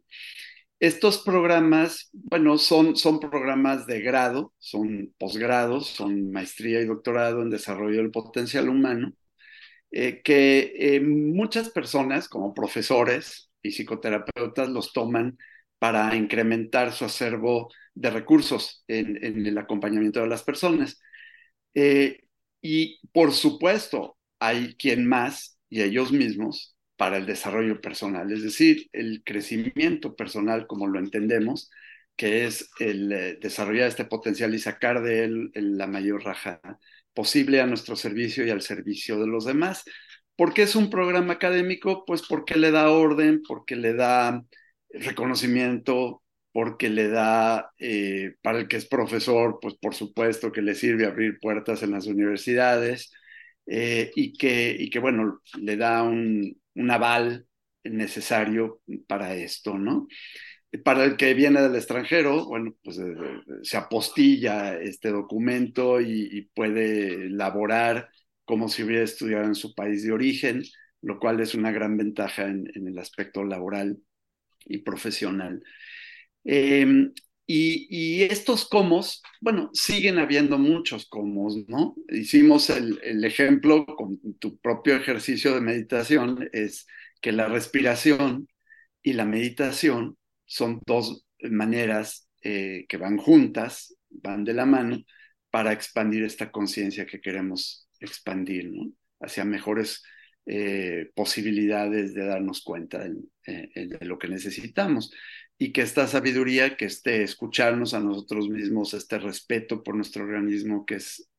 Estos 0.79 1.19
programas, 1.23 2.09
bueno, 2.13 2.57
son, 2.57 2.95
son 2.97 3.19
programas 3.19 3.87
de 3.87 4.01
grado, 4.01 4.53
son 4.59 5.13
posgrados, 5.17 5.87
son 5.87 6.31
maestría 6.31 6.81
y 6.81 6.85
doctorado 6.85 7.41
en 7.41 7.49
desarrollo 7.49 7.97
del 7.97 8.11
potencial 8.11 8.69
humano. 8.69 9.13
eh, 9.91 10.21
que 10.23 10.73
eh, 10.77 11.01
muchas 11.01 11.69
personas, 11.71 12.27
como 12.29 12.53
profesores 12.53 13.51
y 13.61 13.71
psicoterapeutas, 13.71 14.69
los 14.69 14.93
toman 14.93 15.37
para 15.79 16.15
incrementar 16.15 16.91
su 16.93 17.05
acervo 17.05 17.71
de 17.93 18.09
recursos 18.11 18.83
en, 18.87 19.45
el 19.45 19.57
acompañamiento 19.57 20.21
de 20.21 20.27
las 20.27 20.43
personas. 20.43 20.99
Eh, 21.73 22.21
y 22.61 22.99
por 23.13 23.33
supuesto, 23.33 24.17
hay 24.39 24.75
quien 24.75 25.07
más 25.07 25.59
y 25.69 25.81
ellos 25.81 26.11
mismos 26.11 26.74
para 26.97 27.17
el 27.17 27.25
desarrollo 27.25 27.81
personal, 27.81 28.31
es 28.31 28.43
decir, 28.43 28.87
el 28.93 29.23
crecimiento 29.23 30.15
personal 30.15 30.67
como 30.67 30.87
lo 30.87 30.99
entendemos, 30.99 31.69
que 32.15 32.45
es 32.45 32.69
el 32.79 33.11
eh, 33.11 33.37
desarrollar 33.41 33.87
este 33.87 34.05
potencial 34.05 34.53
y 34.55 34.59
sacar 34.59 35.01
de 35.03 35.25
él 35.25 35.51
la 35.53 35.87
mayor 35.87 36.23
raja 36.23 36.61
posible 37.13 37.61
a 37.61 37.67
nuestro 37.67 37.95
servicio 37.95 38.45
y 38.45 38.49
al 38.49 38.61
servicio 38.61 39.19
de 39.19 39.27
los 39.27 39.45
demás. 39.45 39.83
¿Por 40.35 40.53
qué 40.53 40.63
es 40.63 40.75
un 40.75 40.89
programa 40.89 41.33
académico? 41.33 42.05
Pues 42.05 42.21
porque 42.27 42.55
le 42.57 42.71
da 42.71 42.89
orden, 42.91 43.41
porque 43.47 43.75
le 43.75 43.93
da 43.93 44.43
reconocimiento, 44.89 46.23
porque 46.51 46.89
le 46.89 47.09
da, 47.09 47.71
eh, 47.79 48.35
para 48.41 48.59
el 48.59 48.67
que 48.67 48.77
es 48.77 48.85
profesor, 48.85 49.59
pues 49.61 49.75
por 49.75 49.95
supuesto 49.95 50.51
que 50.51 50.61
le 50.61 50.75
sirve 50.75 51.05
abrir 51.05 51.39
puertas 51.39 51.83
en 51.83 51.91
las 51.91 52.07
universidades 52.07 53.11
eh, 53.65 54.11
y, 54.15 54.33
que, 54.37 54.75
y 54.77 54.89
que, 54.89 54.99
bueno, 54.99 55.41
le 55.59 55.77
da 55.77 56.03
un, 56.03 56.57
un 56.75 56.91
aval 56.91 57.47
necesario 57.83 58.81
para 59.07 59.35
esto, 59.35 59.77
¿no? 59.77 60.07
Para 60.83 61.05
el 61.05 61.15
que 61.15 61.33
viene 61.33 61.61
del 61.61 61.75
extranjero, 61.75 62.45
bueno, 62.45 62.75
pues 62.83 62.97
eh, 62.99 63.15
se 63.63 63.77
apostilla 63.77 64.77
este 64.79 65.09
documento 65.09 66.01
y, 66.01 66.49
puede 66.53 67.27
elaborar 67.27 68.09
como 68.43 68.67
si 68.69 68.83
hubiera 68.83 69.03
estudiado 69.03 69.45
en 69.45 69.55
su 69.55 69.73
país 69.73 70.03
de 70.03 70.11
origen, 70.11 70.63
lo 71.01 71.19
cual 71.19 71.39
es 71.39 71.55
una 71.55 71.71
gran 71.71 71.97
ventaja 71.97 72.47
en, 72.47 72.69
el 72.73 72.97
aspecto 72.99 73.43
laboral 73.43 73.97
y 74.65 74.79
profesional. 74.79 75.63
Eh, 76.43 77.11
y, 77.47 78.23
estos 78.23 78.67
comos, 78.67 79.21
bueno, 79.39 79.69
siguen 79.73 80.17
habiendo 80.17 80.57
muchos 80.57 81.07
comos, 81.07 81.67
¿no? 81.67 81.95
Hicimos 82.09 82.69
el, 82.69 83.23
ejemplo 83.23 83.85
con 83.85 84.19
tu 84.39 84.57
propio 84.57 84.95
ejercicio 84.95 85.53
de 85.53 85.61
meditación, 85.61 86.49
es 86.53 86.87
que 87.21 87.31
la 87.31 87.47
respiración 87.47 88.47
y 89.03 89.13
la 89.13 89.25
meditación 89.25 90.17
son 90.45 90.81
dos 90.85 91.25
maneras 91.41 92.27
eh, 92.41 92.85
que 92.89 92.97
van 92.97 93.17
juntas, 93.17 93.95
van 94.09 94.43
de 94.43 94.53
la 94.53 94.65
mano, 94.65 95.03
para 95.51 95.71
expandir 95.71 96.23
esta 96.23 96.51
conciencia 96.51 97.05
que 97.05 97.21
queremos 97.21 97.87
expandir, 97.99 98.71
¿no? 98.71 98.91
Hacia 99.19 99.45
mejores 99.45 100.03
eh, 100.47 101.09
posibilidades 101.15 102.13
de 102.13 102.25
darnos 102.25 102.61
cuenta 102.63 103.05
eh, 103.47 103.69
de, 103.73 104.05
lo 104.05 104.19
que 104.19 104.27
necesitamos 104.27 105.11
y 105.57 105.71
que 105.71 105.81
esta 105.81 106.07
sabiduría, 106.07 106.75
que 106.77 106.85
este 106.85 107.23
escucharnos 107.23 107.93
a 107.93 107.99
nosotros 107.99 108.49
mismos, 108.49 108.93
este 108.93 109.19
respeto 109.19 109.83
por 109.83 109.95
nuestro 109.95 110.23
organismo 110.23 110.85
que 110.85 110.95
es 110.95 111.29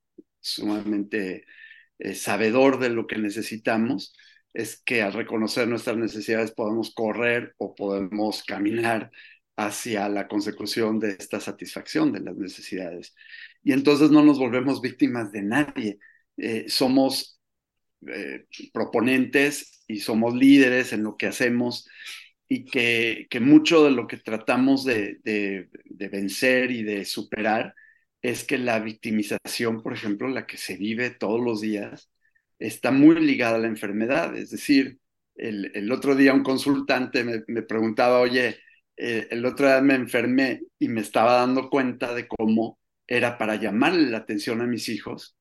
sumamente 0.40 1.44
eh, 1.98 2.14
sabedor 2.14 2.79
de 2.79 2.90
lo 2.90 3.07
que 3.07 3.18
necesitamos, 3.18 4.14
es 4.55 4.81
que 4.83 5.02
al 5.02 5.12
reconocer 5.12 5.68
nuestras 5.68 5.98
necesidades 5.98 6.52
podemos 6.52 6.94
correr 6.94 7.55
o 7.59 7.74
podemos 7.74 8.42
caminar 8.42 9.11
hacia 9.57 10.09
la 10.09 10.29
consecución 10.29 10.98
de 10.98 11.11
esta 11.11 11.40
satisfacción 11.40 12.12
de 12.12 12.20
las 12.20 12.37
necesidades. 12.37 13.14
Y 13.62 13.72
entonces 13.72 14.11
no 14.11 14.22
nos 14.22 14.38
volvemos 14.38 14.81
víctimas 14.81 15.33
de 15.33 15.42
nadie. 15.42 15.98
Eh, 16.38 16.66
somos 16.68 17.40
eh, 18.07 18.46
proponentes 18.72 19.85
y 19.88 20.00
somos 20.00 20.35
líderes 20.35 20.92
en 20.92 21.02
lo 21.02 21.16
que 21.16 21.26
hacemos 21.26 21.87
y 22.48 22.64
que, 22.64 23.26
que, 23.30 23.40
mucho 23.40 23.85
de 23.85 23.90
lo 23.90 24.06
que 24.06 24.18
tratamos 24.18 24.85
de, 24.85 25.18
de, 25.24 26.09
vencer 26.09 26.70
y 26.70 26.82
de 26.82 27.04
superar 27.04 27.74
es 28.22 28.44
que 28.44 28.59
la 28.59 28.78
victimización, 28.80 29.82
por 29.82 29.92
ejemplo, 29.94 30.28
la 30.28 30.46
que 30.46 30.56
se 30.56 30.76
vive 30.76 31.11
todos 31.11 31.40
los 31.40 31.61
días, 31.61 32.11
está 32.59 32.90
muy 32.90 33.20
ligada 33.20 33.56
a 33.56 33.59
la 33.61 33.68
enfermedad. 33.68 34.37
Es 34.37 34.50
decir, 34.50 34.98
el, 35.35 35.70
el 35.74 35.90
otro 35.92 36.14
día 36.14 36.32
un 36.35 36.42
consultante 36.42 37.24
me, 37.24 37.42
me 37.48 37.62
preguntaba, 37.62 38.20
oye, 38.20 38.59
eh, 38.96 39.28
el 39.30 39.44
otro 39.44 39.66
día 39.66 39.80
me 39.80 39.94
enfermé 39.94 40.62
y 40.78 40.88
me 40.88 41.00
estaba 41.02 41.35
dando 41.35 41.68
cuenta 41.70 42.14
de 42.14 42.26
cómo 42.28 42.78
era 43.06 43.38
para 43.38 43.56
llamarle 43.56 44.11
la 44.11 44.18
atención 44.18 44.61
a 44.62 44.66
mis 44.66 44.88
hijos 44.88 45.37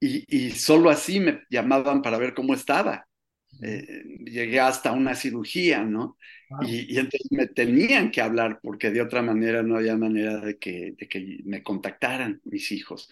y, 0.00 0.24
y 0.34 0.52
solo 0.52 0.90
así 0.90 1.20
me 1.20 1.42
llamaban 1.50 2.02
para 2.02 2.18
ver 2.18 2.34
cómo 2.34 2.54
estaba. 2.54 3.06
Eh, 3.62 4.04
llegué 4.24 4.60
hasta 4.60 4.92
una 4.92 5.14
cirugía, 5.14 5.84
¿no? 5.84 6.16
Y, 6.62 6.98
entonces 6.98 7.30
me 7.30 7.46
tenían 7.46 8.10
que 8.10 8.20
hablar 8.20 8.58
porque 8.62 8.90
de 8.90 9.02
otra 9.02 9.22
manera 9.22 9.62
no 9.62 9.76
había 9.76 9.96
manera 9.96 10.38
de 10.38 10.58
que, 10.58 10.94
de 10.98 11.08
que 11.08 11.40
me 11.44 11.62
contactaran 11.62 12.40
mis 12.44 12.72
hijos. 12.72 13.08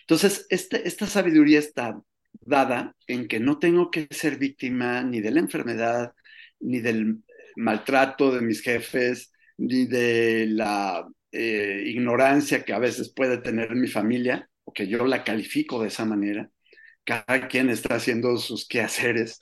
Entonces, 0.00 0.46
este, 0.50 0.86
esta 0.86 1.06
sabiduría 1.06 1.58
está 1.58 2.00
dada 2.40 2.94
en 3.06 3.28
que 3.28 3.40
no 3.40 3.58
tengo 3.58 3.90
que 3.90 4.08
ser 4.10 4.38
víctima 4.38 5.02
ni 5.02 5.20
de 5.20 5.30
la 5.30 5.40
enfermedad, 5.40 6.12
ni 6.60 6.80
del 6.80 7.22
maltrato 7.56 8.34
de 8.34 8.40
mis 8.40 8.60
jefes, 8.60 9.32
ni 9.56 9.86
de 9.86 10.46
la 10.48 11.06
eh, 11.30 11.84
ignorancia 11.86 12.64
que 12.64 12.72
a 12.72 12.78
veces 12.78 13.12
puede 13.14 13.38
tener 13.38 13.74
mi 13.74 13.88
familia, 13.88 14.48
o 14.64 14.72
que 14.72 14.86
yo 14.88 15.06
la 15.06 15.24
califico 15.24 15.80
de 15.80 15.88
esa 15.88 16.04
manera. 16.04 16.50
Cada 17.04 17.48
quien 17.48 17.68
está 17.70 17.96
haciendo 17.96 18.36
sus 18.38 18.66
quehaceres 18.66 19.38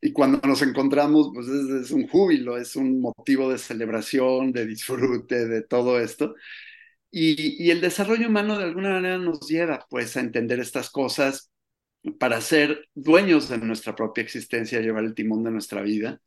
y 0.00 0.12
cuando 0.12 0.40
nos 0.46 0.62
encontramos, 0.62 1.30
pues 1.32 1.48
es, 1.48 1.86
es, 1.86 1.90
un 1.90 2.06
júbilo, 2.08 2.56
es 2.56 2.76
un 2.76 3.00
motivo 3.00 3.50
de 3.50 3.58
celebración, 3.58 4.52
de 4.52 4.66
disfrute, 4.66 5.46
de 5.46 5.62
todo 5.62 5.98
esto. 6.00 6.34
Y, 7.10 7.64
y, 7.64 7.70
el 7.70 7.80
desarrollo 7.80 8.28
humano 8.28 8.58
de 8.58 8.64
alguna 8.64 8.90
manera 8.90 9.18
nos 9.18 9.48
lleva 9.48 9.86
pues 9.88 10.16
a 10.16 10.20
entender 10.20 10.60
estas 10.60 10.90
cosas 10.90 11.50
para 12.18 12.40
ser 12.40 12.88
dueños 12.94 13.48
de 13.48 13.58
nuestra 13.58 13.94
propia 13.94 14.22
existencia, 14.22 14.80
llevar 14.80 15.04
el 15.04 15.14
timón 15.14 15.42
de 15.44 15.50
nuestra 15.50 15.80
vida, 15.80 16.20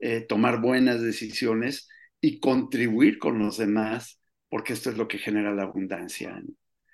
eh, 0.00 0.20
tomar 0.20 0.60
buenas 0.60 1.00
decisiones 1.00 1.88
y 2.20 2.40
contribuir 2.40 3.18
con 3.18 3.38
los 3.38 3.56
demás, 3.56 4.20
porque 4.48 4.72
esto 4.72 4.90
es 4.90 4.96
lo 4.96 5.08
que 5.08 5.18
genera 5.18 5.54
la 5.54 5.62
abundancia. 5.62 6.42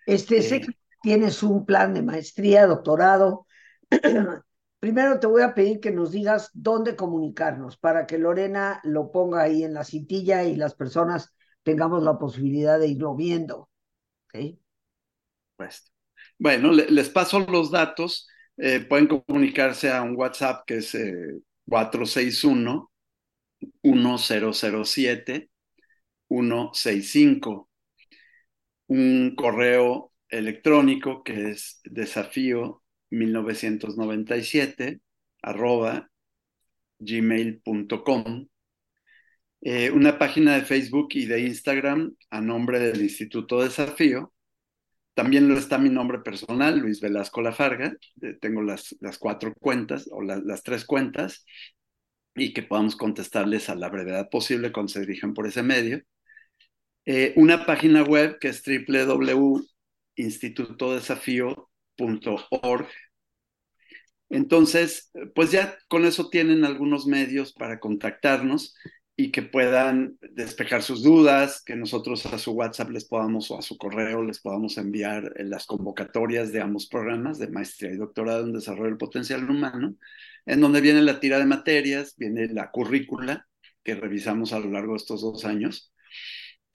Este, 0.06 0.42
sé 0.42 0.60
que 0.60 0.72
tienes 1.02 1.42
un 1.42 1.66
plan 1.66 1.92
de 1.94 2.02
maestría, 2.02 2.66
doctorado. 2.66 3.46
Primero 4.84 5.18
te 5.18 5.26
voy 5.26 5.40
a 5.40 5.54
pedir 5.54 5.80
que 5.80 5.90
nos 5.90 6.12
digas 6.12 6.50
dónde 6.52 6.94
comunicarnos 6.94 7.78
para 7.78 8.04
que 8.04 8.18
Lorena 8.18 8.82
lo 8.84 9.10
ponga 9.10 9.40
ahí 9.40 9.64
en 9.64 9.72
la 9.72 9.82
cintilla 9.82 10.44
y 10.44 10.56
las 10.56 10.74
personas 10.74 11.34
tengamos 11.62 12.02
la 12.02 12.18
posibilidad 12.18 12.78
de 12.78 12.88
irlo 12.88 13.14
viendo. 13.14 13.70
¿Okay? 14.26 14.60
Pues, 15.56 15.90
bueno, 16.38 16.70
les 16.70 17.08
paso 17.08 17.38
los 17.38 17.70
datos. 17.70 18.28
Eh, 18.58 18.80
pueden 18.80 19.06
comunicarse 19.06 19.90
a 19.90 20.02
un 20.02 20.16
WhatsApp 20.16 20.66
que 20.66 20.76
es 20.76 20.94
eh, 20.94 21.40
461 21.66 22.92
1007 23.82 25.50
165. 26.28 27.70
Un 28.88 29.34
correo 29.34 30.12
electrónico 30.28 31.22
que 31.24 31.52
es 31.52 31.80
desafío 31.84 32.83
1997 33.10 35.00
arroba 35.42 36.10
gmail.com 36.98 38.48
eh, 39.66 39.90
una 39.90 40.18
página 40.18 40.56
de 40.56 40.62
Facebook 40.62 41.08
y 41.12 41.24
de 41.24 41.40
Instagram 41.40 42.14
a 42.28 42.42
nombre 42.42 42.78
del 42.80 43.00
Instituto 43.00 43.62
Desafío. 43.62 44.34
También 45.14 45.50
está 45.52 45.78
mi 45.78 45.88
nombre 45.88 46.18
personal, 46.18 46.78
Luis 46.78 47.00
Velasco 47.00 47.40
Lafarga. 47.40 47.96
Eh, 48.20 48.36
tengo 48.40 48.60
las, 48.60 48.94
las, 49.00 49.18
cuatro 49.18 49.54
cuentas 49.54 50.06
o 50.10 50.20
la, 50.20 50.36
las 50.36 50.62
tres 50.62 50.84
cuentas 50.84 51.46
y 52.34 52.52
que 52.52 52.62
podamos 52.62 52.96
contestarles 52.96 53.70
a 53.70 53.74
la 53.74 53.88
brevedad 53.88 54.28
posible 54.28 54.70
cuando 54.70 54.92
se 54.92 55.00
dirigen 55.00 55.32
por 55.32 55.46
ese 55.46 55.62
medio. 55.62 56.02
Eh, 57.06 57.32
una 57.36 57.64
página 57.64 58.02
web 58.02 58.38
que 58.38 58.48
es 58.48 58.62
www.institutodesafío.org 61.98 62.86
entonces, 64.30 65.12
pues 65.34 65.52
ya 65.52 65.78
con 65.88 66.04
eso 66.04 66.28
tienen 66.28 66.64
algunos 66.64 67.06
medios 67.06 67.52
para 67.52 67.78
contactarnos 67.78 68.74
y 69.16 69.30
que 69.30 69.42
puedan 69.42 70.18
despejar 70.20 70.82
sus 70.82 71.04
dudas, 71.04 71.62
que 71.64 71.76
nosotros 71.76 72.26
a 72.26 72.38
su 72.38 72.50
WhatsApp 72.52 72.90
les 72.90 73.04
podamos 73.04 73.50
o 73.52 73.58
a 73.58 73.62
su 73.62 73.78
correo 73.78 74.24
les 74.24 74.40
podamos 74.40 74.76
enviar 74.76 75.32
las 75.36 75.66
convocatorias 75.66 76.50
de 76.50 76.60
ambos 76.60 76.88
programas 76.88 77.38
de 77.38 77.48
maestría 77.48 77.92
y 77.92 77.96
doctorado 77.96 78.44
en 78.44 78.54
desarrollo 78.54 78.86
del 78.86 78.96
potencial 78.98 79.48
humano, 79.48 79.94
en 80.46 80.60
donde 80.60 80.80
viene 80.80 81.02
la 81.02 81.20
tira 81.20 81.38
de 81.38 81.46
materias, 81.46 82.14
viene 82.16 82.48
la 82.48 82.72
currícula 82.72 83.46
que 83.84 83.94
revisamos 83.94 84.52
a 84.52 84.58
lo 84.58 84.70
largo 84.70 84.94
de 84.94 84.98
estos 84.98 85.20
dos 85.20 85.44
años 85.44 85.93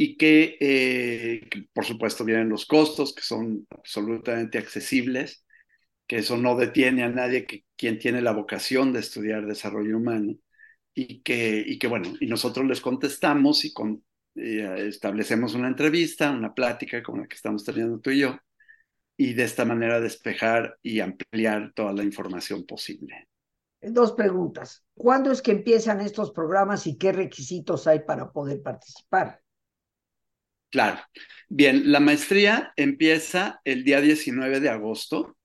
y 0.01 0.15
que, 0.15 0.57
eh, 0.61 1.49
que 1.51 1.67
por 1.73 1.83
supuesto 1.83 2.23
vienen 2.23 2.47
los 2.47 2.65
costos 2.65 3.13
que 3.13 3.21
son 3.21 3.67
absolutamente 3.69 4.57
accesibles 4.57 5.45
que 6.07 6.19
eso 6.19 6.37
no 6.37 6.55
detiene 6.55 7.03
a 7.03 7.09
nadie 7.09 7.45
que 7.45 7.65
quien 7.75 7.99
tiene 7.99 8.21
la 8.21 8.31
vocación 8.31 8.93
de 8.93 9.01
estudiar 9.01 9.45
desarrollo 9.45 9.97
humano 9.97 10.35
y 10.93 11.21
que, 11.21 11.63
y 11.65 11.77
que 11.77 11.87
bueno, 11.87 12.13
y 12.19 12.27
nosotros 12.27 12.65
les 12.65 12.79
contestamos 12.79 13.65
y, 13.65 13.73
con, 13.73 14.03
y 14.33 14.59
establecemos 14.59 15.53
una 15.53 15.67
entrevista, 15.67 16.31
una 16.31 16.53
plática 16.53 17.03
como 17.03 17.21
la 17.21 17.27
que 17.27 17.35
estamos 17.35 17.63
teniendo 17.65 17.99
tú 17.99 18.09
y 18.09 18.21
yo, 18.21 18.37
y 19.17 19.33
de 19.33 19.43
esta 19.43 19.65
manera 19.65 19.99
despejar 19.99 20.77
y 20.81 21.01
ampliar 21.01 21.73
toda 21.75 21.93
la 21.93 22.03
información 22.03 22.65
posible. 22.65 23.27
Dos 23.81 24.13
preguntas. 24.13 24.83
¿Cuándo 24.95 25.31
es 25.31 25.41
que 25.41 25.51
empiezan 25.51 26.01
estos 26.01 26.31
programas 26.31 26.87
y 26.87 26.97
qué 26.97 27.11
requisitos 27.11 27.85
hay 27.85 27.99
para 27.99 28.31
poder 28.31 28.61
participar? 28.63 29.41
Claro. 30.69 30.99
Bien, 31.49 31.91
la 31.91 31.99
maestría 31.99 32.73
empieza 32.75 33.59
el 33.65 33.83
día 33.83 34.01
19 34.01 34.59
de 34.59 34.69
agosto, 34.69 35.35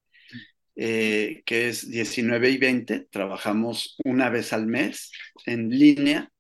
eh, 0.77 1.43
que 1.47 1.69
es 1.69 1.91
19 1.91 2.51
y 2.51 2.59
20. 2.59 3.07
Trabajamos 3.11 3.97
una 4.05 4.29
vez 4.29 4.53
al 4.53 4.67
mes 4.67 5.13
en 5.47 5.71
línea. 5.71 6.31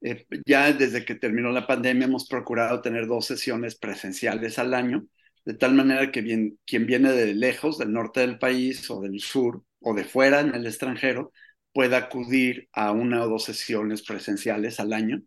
Eh, 0.00 0.26
ya 0.46 0.72
desde 0.72 1.04
que 1.04 1.14
terminó 1.14 1.50
la 1.52 1.66
pandemia 1.66 2.06
hemos 2.06 2.26
procurado 2.26 2.80
tener 2.82 3.06
dos 3.06 3.26
sesiones 3.26 3.76
presenciales 3.76 4.58
al 4.58 4.74
año, 4.74 5.06
de 5.44 5.54
tal 5.54 5.74
manera 5.74 6.10
que 6.10 6.22
bien, 6.22 6.58
quien 6.66 6.86
viene 6.86 7.12
de 7.12 7.34
lejos, 7.34 7.78
del 7.78 7.92
norte 7.92 8.20
del 8.20 8.38
país 8.38 8.90
o 8.90 9.00
del 9.00 9.20
sur 9.20 9.62
o 9.80 9.94
de 9.94 10.04
fuera 10.04 10.40
en 10.40 10.54
el 10.54 10.66
extranjero, 10.66 11.32
pueda 11.72 11.98
acudir 11.98 12.68
a 12.72 12.90
una 12.92 13.22
o 13.24 13.28
dos 13.28 13.44
sesiones 13.44 14.02
presenciales 14.02 14.80
al 14.80 14.92
año. 14.92 15.22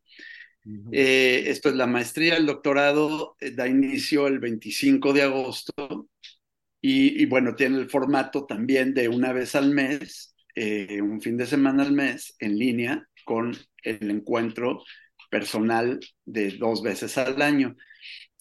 Eh, 0.91 1.43
esto 1.47 1.69
es 1.69 1.75
la 1.75 1.85
maestría, 1.85 2.37
el 2.37 2.45
doctorado 2.45 3.35
eh, 3.39 3.51
da 3.51 3.67
inicio 3.67 4.27
el 4.27 4.39
25 4.39 5.13
de 5.13 5.21
agosto 5.23 6.09
y, 6.81 7.25
bueno, 7.25 7.55
tiene 7.55 7.79
el 7.79 7.89
formato 7.89 8.45
también 8.45 8.93
de 8.93 9.09
una 9.09 9.33
vez 9.33 9.55
al 9.55 9.71
mes, 9.71 10.35
eh, 10.55 11.01
un 11.01 11.19
fin 11.21 11.35
de 11.37 11.47
semana 11.47 11.83
al 11.83 11.93
mes 11.93 12.35
en 12.39 12.57
línea 12.57 13.07
con 13.25 13.55
el 13.83 14.11
encuentro 14.11 14.83
personal 15.31 15.99
de 16.25 16.51
dos 16.51 16.83
veces 16.83 17.17
al 17.17 17.41
año. 17.41 17.75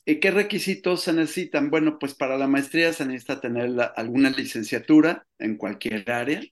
¿Y 0.04 0.20
¿Qué 0.20 0.30
requisitos 0.30 1.02
se 1.02 1.14
necesitan? 1.14 1.70
Bueno, 1.70 1.98
pues 1.98 2.14
para 2.14 2.36
la 2.36 2.46
maestría 2.46 2.92
se 2.92 3.06
necesita 3.06 3.40
tener 3.40 3.70
alguna 3.96 4.30
licenciatura 4.30 5.26
en 5.38 5.56
cualquier 5.56 6.10
área, 6.10 6.42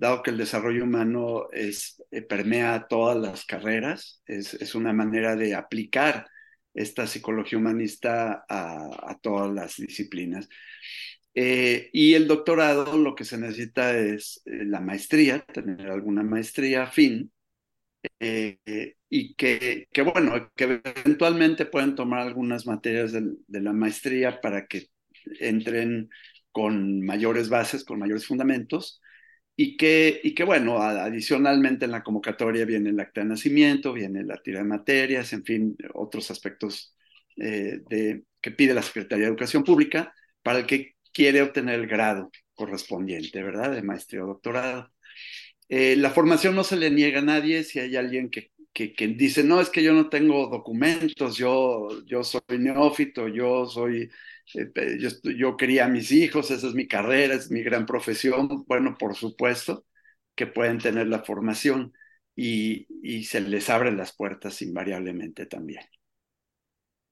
dado 0.00 0.22
que 0.22 0.30
el 0.30 0.38
desarrollo 0.38 0.84
humano 0.84 1.48
es, 1.52 2.02
eh, 2.10 2.22
permea 2.22 2.86
todas 2.88 3.18
las 3.18 3.44
carreras, 3.44 4.22
es, 4.24 4.54
es, 4.54 4.74
una 4.74 4.94
manera 4.94 5.36
de 5.36 5.54
aplicar 5.54 6.26
esta 6.72 7.06
psicología 7.06 7.58
humanista 7.58 8.46
a, 8.48 9.18
todas 9.20 9.52
las 9.52 9.76
disciplinas. 9.76 10.48
Eh, 11.34 11.90
y 11.92 12.14
el 12.14 12.26
doctorado 12.26 12.96
lo 12.96 13.14
que 13.14 13.24
se 13.24 13.36
necesita 13.36 13.96
es 13.98 14.40
eh, 14.46 14.64
la 14.64 14.80
maestría, 14.80 15.40
tener 15.40 15.90
alguna 15.90 16.22
maestría 16.22 16.84
afín, 16.84 17.30
y 19.10 19.34
que, 19.34 19.86
bueno, 20.14 20.50
que 20.56 20.80
eventualmente 20.82 21.66
pueden 21.66 21.94
tomar 21.94 22.20
algunas 22.20 22.66
materias 22.66 23.12
de 23.12 23.60
la 23.60 23.74
maestría 23.74 24.40
para 24.40 24.66
que 24.66 24.86
entren 25.40 26.08
con 26.52 27.02
mayores 27.02 27.50
bases, 27.50 27.84
con 27.84 27.98
mayores 27.98 28.26
fundamentos, 28.26 29.02
y 29.62 29.76
que, 29.76 30.22
y 30.24 30.34
que 30.34 30.42
bueno, 30.44 30.78
adicionalmente 30.80 31.84
en 31.84 31.90
la 31.90 32.02
convocatoria 32.02 32.64
viene 32.64 32.88
el 32.88 32.98
acta 32.98 33.20
de 33.20 33.26
nacimiento, 33.26 33.92
viene 33.92 34.24
la 34.24 34.38
tira 34.38 34.60
de 34.60 34.64
materias, 34.64 35.34
en 35.34 35.44
fin, 35.44 35.76
otros 35.92 36.30
aspectos 36.30 36.96
eh, 37.36 37.80
de, 37.90 38.22
que 38.40 38.52
pide 38.52 38.72
la 38.72 38.80
Secretaría 38.80 39.26
de 39.26 39.30
Educación 39.32 39.62
Pública 39.62 40.14
para 40.42 40.60
el 40.60 40.66
que 40.66 40.94
quiere 41.12 41.42
obtener 41.42 41.78
el 41.78 41.86
grado 41.86 42.30
correspondiente, 42.54 43.42
¿verdad? 43.42 43.72
De 43.72 43.82
maestría 43.82 44.24
o 44.24 44.28
doctorado. 44.28 44.90
Eh, 45.68 45.94
la 45.94 46.08
formación 46.08 46.54
no 46.54 46.64
se 46.64 46.76
le 46.76 46.90
niega 46.90 47.18
a 47.18 47.22
nadie 47.22 47.62
si 47.62 47.80
hay 47.80 47.96
alguien 47.96 48.30
que, 48.30 48.52
que, 48.72 48.94
que, 48.94 49.08
dice, 49.08 49.44
no, 49.44 49.60
es 49.60 49.68
que 49.68 49.82
yo 49.82 49.92
no 49.92 50.08
tengo 50.08 50.46
documentos, 50.48 51.36
yo, 51.36 51.86
yo 52.06 52.24
soy 52.24 52.40
neófito, 52.58 53.28
yo 53.28 53.66
soy 53.66 54.10
yo, 54.46 55.10
yo 55.36 55.56
quería 55.56 55.86
a 55.86 55.88
mis 55.88 56.12
hijos, 56.12 56.50
esa 56.50 56.66
es 56.68 56.74
mi 56.74 56.86
carrera, 56.86 57.34
es 57.34 57.50
mi 57.50 57.62
gran 57.62 57.86
profesión. 57.86 58.64
Bueno, 58.66 58.96
por 58.98 59.14
supuesto 59.16 59.84
que 60.34 60.46
pueden 60.46 60.78
tener 60.78 61.06
la 61.08 61.20
formación 61.22 61.92
y, 62.34 62.86
y 63.02 63.24
se 63.24 63.40
les 63.40 63.68
abren 63.70 63.96
las 63.96 64.14
puertas 64.14 64.62
invariablemente 64.62 65.46
también. 65.46 65.82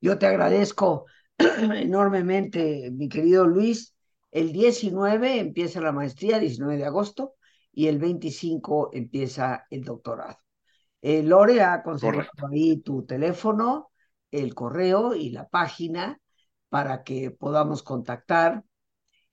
Yo 0.01 0.19
te 0.19 0.27
agradezco 0.27 1.07
enormemente, 1.39 2.91
mi 2.93 3.09
querido 3.09 3.47
Luis. 3.47 3.95
El 4.31 4.53
19 4.53 5.39
empieza 5.41 5.81
la 5.81 5.93
maestría, 5.93 6.39
19 6.39 6.77
de 6.77 6.87
agosto, 6.87 7.35
y 7.73 7.87
el 7.87 7.99
25 7.99 8.91
empieza 8.93 9.67
el 9.71 9.85
doctorado. 9.85 10.39
Eh, 11.01 11.23
Lore 11.23 11.63
ha 11.63 11.83
conservado 11.83 12.49
ahí 12.53 12.81
tu 12.81 13.07
teléfono, 13.07 13.91
el 14.31 14.55
correo 14.55 15.15
y 15.15 15.31
la 15.31 15.49
página 15.49 16.21
para 16.69 17.03
que 17.05 17.31
podamos 17.31 17.83
contactar. 17.83 18.65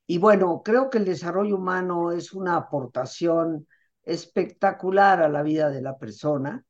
Y 0.08 0.18
bueno, 0.20 0.62
creo 0.64 0.90
que 0.90 1.00
el 1.00 1.06
desarrollo 1.06 1.56
humano 1.56 2.12
es 2.12 2.34
una 2.34 2.58
aportación 2.58 3.68
espectacular 4.04 5.22
a 5.22 5.30
la 5.30 5.42
vida 5.44 5.70
de 5.70 5.82
la 5.82 5.98
persona 5.98 6.66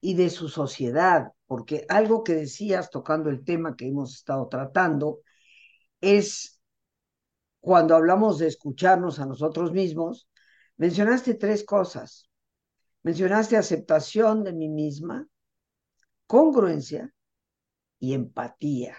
y 0.00 0.14
de 0.14 0.30
su 0.30 0.48
sociedad, 0.48 1.32
porque 1.46 1.86
algo 1.88 2.22
que 2.22 2.34
decías 2.34 2.90
tocando 2.90 3.30
el 3.30 3.44
tema 3.44 3.76
que 3.76 3.88
hemos 3.88 4.14
estado 4.14 4.48
tratando 4.48 5.20
es 6.00 6.60
cuando 7.60 7.96
hablamos 7.96 8.38
de 8.38 8.46
escucharnos 8.46 9.18
a 9.18 9.26
nosotros 9.26 9.72
mismos, 9.72 10.28
mencionaste 10.76 11.34
tres 11.34 11.64
cosas. 11.64 12.30
Mencionaste 13.06 13.56
aceptación 13.56 14.42
de 14.42 14.52
mí 14.52 14.68
misma, 14.68 15.28
congruencia 16.26 17.14
y 18.00 18.14
empatía. 18.14 18.96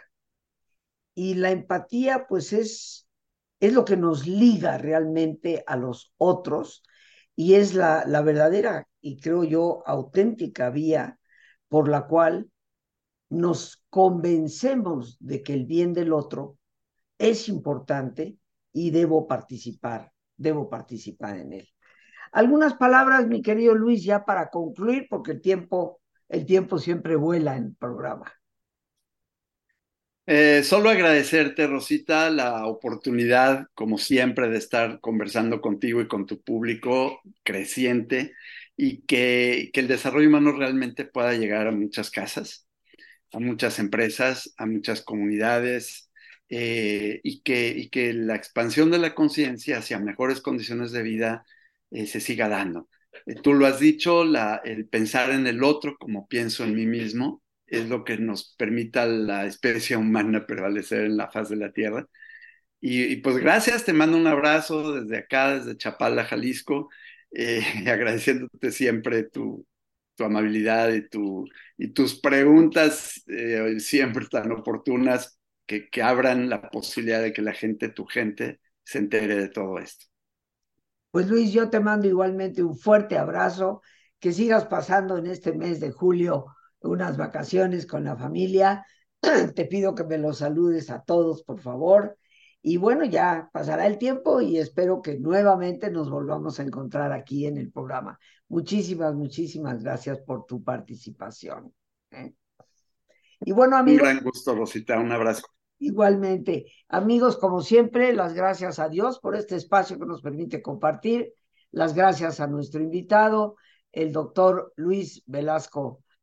Y 1.18 1.34
la 1.34 1.49
empatía, 1.49 2.28
pues 2.30 2.53
es, 2.53 3.09
es 3.59 3.74
lo 3.74 3.86
que 3.86 3.97
nos 3.97 4.28
liga 4.28 4.78
realmente 4.78 5.63
a 5.65 5.76
los 5.76 6.13
otros 6.18 6.84
y 7.36 7.55
es 7.55 7.74
la, 7.74 8.05
la 8.05 8.22
verdadera 8.22 8.88
y 9.01 9.20
creo 9.20 9.43
yo 9.43 9.82
auténtica 9.88 10.70
vía 10.70 11.18
por 11.70 11.89
la 11.89 12.05
cual 12.05 12.51
nos 13.30 13.84
convencemos 13.89 15.18
de 15.20 15.41
que 15.41 15.53
el 15.55 15.65
bien 15.65 15.91
del 15.91 16.13
otro 16.13 16.59
es 17.18 17.49
importante 17.49 18.38
y 18.72 18.91
debo 18.91 19.26
participar, 19.26 20.11
debo 20.36 20.70
participar 20.70 21.38
en 21.39 21.53
él. 21.53 21.70
Algunas 22.32 22.76
palabras, 22.76 23.26
mi 23.26 23.41
querido 23.41 23.74
Luis, 23.74 24.03
ya 24.03 24.24
para 24.24 24.51
concluir, 24.51 25.07
porque 25.09 25.32
el 25.32 25.41
tiempo, 25.41 25.99
el 26.30 26.45
tiempo 26.45 26.78
siempre 26.78 27.15
vuela 27.15 27.57
en 27.57 27.63
el 27.63 27.76
programa. 27.76 28.32
Eh, 30.30 30.61
solo 30.63 30.89
agradecerte, 30.89 31.67
Rosita, 31.67 32.30
la 32.30 32.65
oportunidad, 32.65 33.67
como 33.73 33.97
siempre, 33.97 34.49
de 34.49 34.57
estar 34.57 34.99
conversando 34.99 35.61
contigo 35.61 36.01
y 36.01 36.07
con 36.09 36.25
tu 36.25 36.41
público 36.41 37.21
creciente 37.43 38.34
y 38.75 39.03
que, 39.03 39.69
que 39.73 39.80
el 39.80 39.88
desarrollo 39.88 40.28
humano 40.28 40.51
realmente 40.51 41.05
pueda 41.05 41.34
llegar 41.34 41.67
a 41.67 41.71
muchas 41.71 42.11
casas, 42.11 42.67
a 43.34 43.39
muchas 43.39 43.80
empresas, 43.80 44.53
a 44.57 44.65
muchas 44.65 45.01
comunidades 45.01 46.11
eh, 46.49 47.21
y, 47.23 47.41
que, 47.41 47.69
y 47.69 47.89
que 47.89 48.13
la 48.13 48.36
expansión 48.36 48.91
de 48.91 48.99
la 48.99 49.15
conciencia 49.15 49.80
hacia 49.80 49.99
mejores 49.99 50.41
condiciones 50.41 50.91
de 50.91 51.03
vida 51.03 51.45
eh, 51.91 52.07
se 52.07 52.21
siga 52.21 52.49
dando. 52.49 52.89
Tú 53.43 53.53
lo 53.53 53.65
has 53.65 53.80
dicho, 53.80 54.23
el 54.63 54.88
pensar 54.89 55.32
en 55.32 55.47
el 55.47 55.63
otro 55.63 55.97
como 55.97 56.28
pienso 56.28 56.63
en 56.65 56.75
mí 56.75 56.86
mismo 56.86 57.41
es 57.68 57.89
lo 57.89 58.03
que 58.03 58.18
nos 58.18 58.55
permita 58.57 59.05
la 59.05 59.45
especie 59.45 59.97
humana 59.97 60.45
prevalecer 60.45 61.05
en 61.05 61.18
la 61.18 61.30
faz 61.30 61.49
de 61.49 61.57
la 61.57 61.72
Tierra. 61.72 62.07
Y, 62.80 63.03
y, 63.05 63.15
pues 63.18 63.38
gracias, 63.38 63.86
te 63.86 63.93
mando 63.93 64.18
un 64.18 64.28
abrazo 64.28 65.01
desde 65.01 65.18
acá, 65.18 65.55
desde 65.57 65.78
Chapala, 65.78 66.26
Jalisco, 66.26 66.89
eh, 67.32 67.61
agradeciéndote 67.88 68.72
siempre 68.72 69.24
tu, 69.24 69.65
tu 70.15 70.24
amabilidad 70.24 70.93
y, 70.93 71.07
tu, 71.07 71.45
y 71.78 71.89
tus 71.89 72.20
preguntas 72.20 73.24
eh, 73.28 73.80
siempre 73.80 74.26
tan 74.28 74.51
oportunas 74.51 75.39
que, 75.65 75.89
que 75.89 76.01
abran 76.01 76.49
la 76.49 76.70
posibilidad 76.70 77.22
de 77.22 77.34
que 77.34 77.41
la 77.41 77.53
gente, 77.53 77.89
tu 77.89 78.05
gente, 78.05 78.59
se 78.84 78.99
entere 78.99 79.36
de 79.36 79.49
todo 79.49 79.80
esto. 79.80 80.05
Pues 81.11 81.28
Luis, 81.28 81.51
yo 81.51 81.70
te 81.70 81.80
mando 81.80 82.07
igualmente 82.07 82.63
un 82.63 82.78
fuerte 82.78 83.18
abrazo, 83.18 83.82
que 84.20 84.32
sigas 84.32 84.65
pasando 84.65 85.18
en 85.18 85.28
este 85.28 85.53
mes 85.53 85.80
de 85.80 85.91
julio 85.91 86.45
unas 86.82 87.17
vacaciones 87.17 87.86
con 87.86 88.03
la 88.03 88.15
familia. 88.15 88.86
Te 89.55 89.65
pido 89.65 89.95
que 89.95 90.03
me 90.03 90.17
los 90.17 90.39
saludes 90.39 90.89
a 90.89 91.03
todos, 91.03 91.43
por 91.43 91.59
favor. 91.59 92.17
Y 92.61 92.78
bueno, 92.78 93.05
ya 93.05 93.49
pasará 93.53 93.88
el 93.88 93.97
tiempo 93.97 94.41
y 94.41 94.57
espero 94.57 95.01
que 95.01 95.19
nuevamente 95.19 95.89
nos 95.89 96.09
volvamos 96.09 96.59
a 96.59 96.63
encontrar 96.63 97.13
aquí 97.13 97.45
en 97.45 97.57
el 97.57 97.71
programa. 97.71 98.19
Muchísimas, 98.49 99.13
muchísimas 99.13 99.84
gracias 99.84 100.19
por 100.19 100.45
tu 100.45 100.63
participación. 100.63 101.73
¿eh? 102.11 102.34
Y 103.41 103.51
bueno, 103.51 103.78
amigos. 103.78 104.01
Un 104.01 104.13
gran 104.13 104.23
gusto, 104.23 104.55
Rosita. 104.55 104.99
Un 104.99 105.11
abrazo. 105.11 105.43
Igualmente, 105.80 106.65
amigos, 106.89 107.38
como 107.38 107.61
siempre, 107.61 108.11
las 108.13 108.34
gracias 108.34 108.80
a 108.80 108.89
Dios 108.89 109.19
por 109.19 109.36
este 109.36 109.55
espacio 109.55 109.99
que 109.99 110.07
nos 110.07 110.21
permite 110.21 110.61
compartir, 110.61 111.34
las 111.71 111.93
gracias 111.93 112.39
a 112.39 112.47
nuestro 112.47 112.82
invitado, 112.82 113.55
el 113.91 114.11
doctor 114.11 114.73
Luis 114.75 115.23
Velasco 115.28 116.03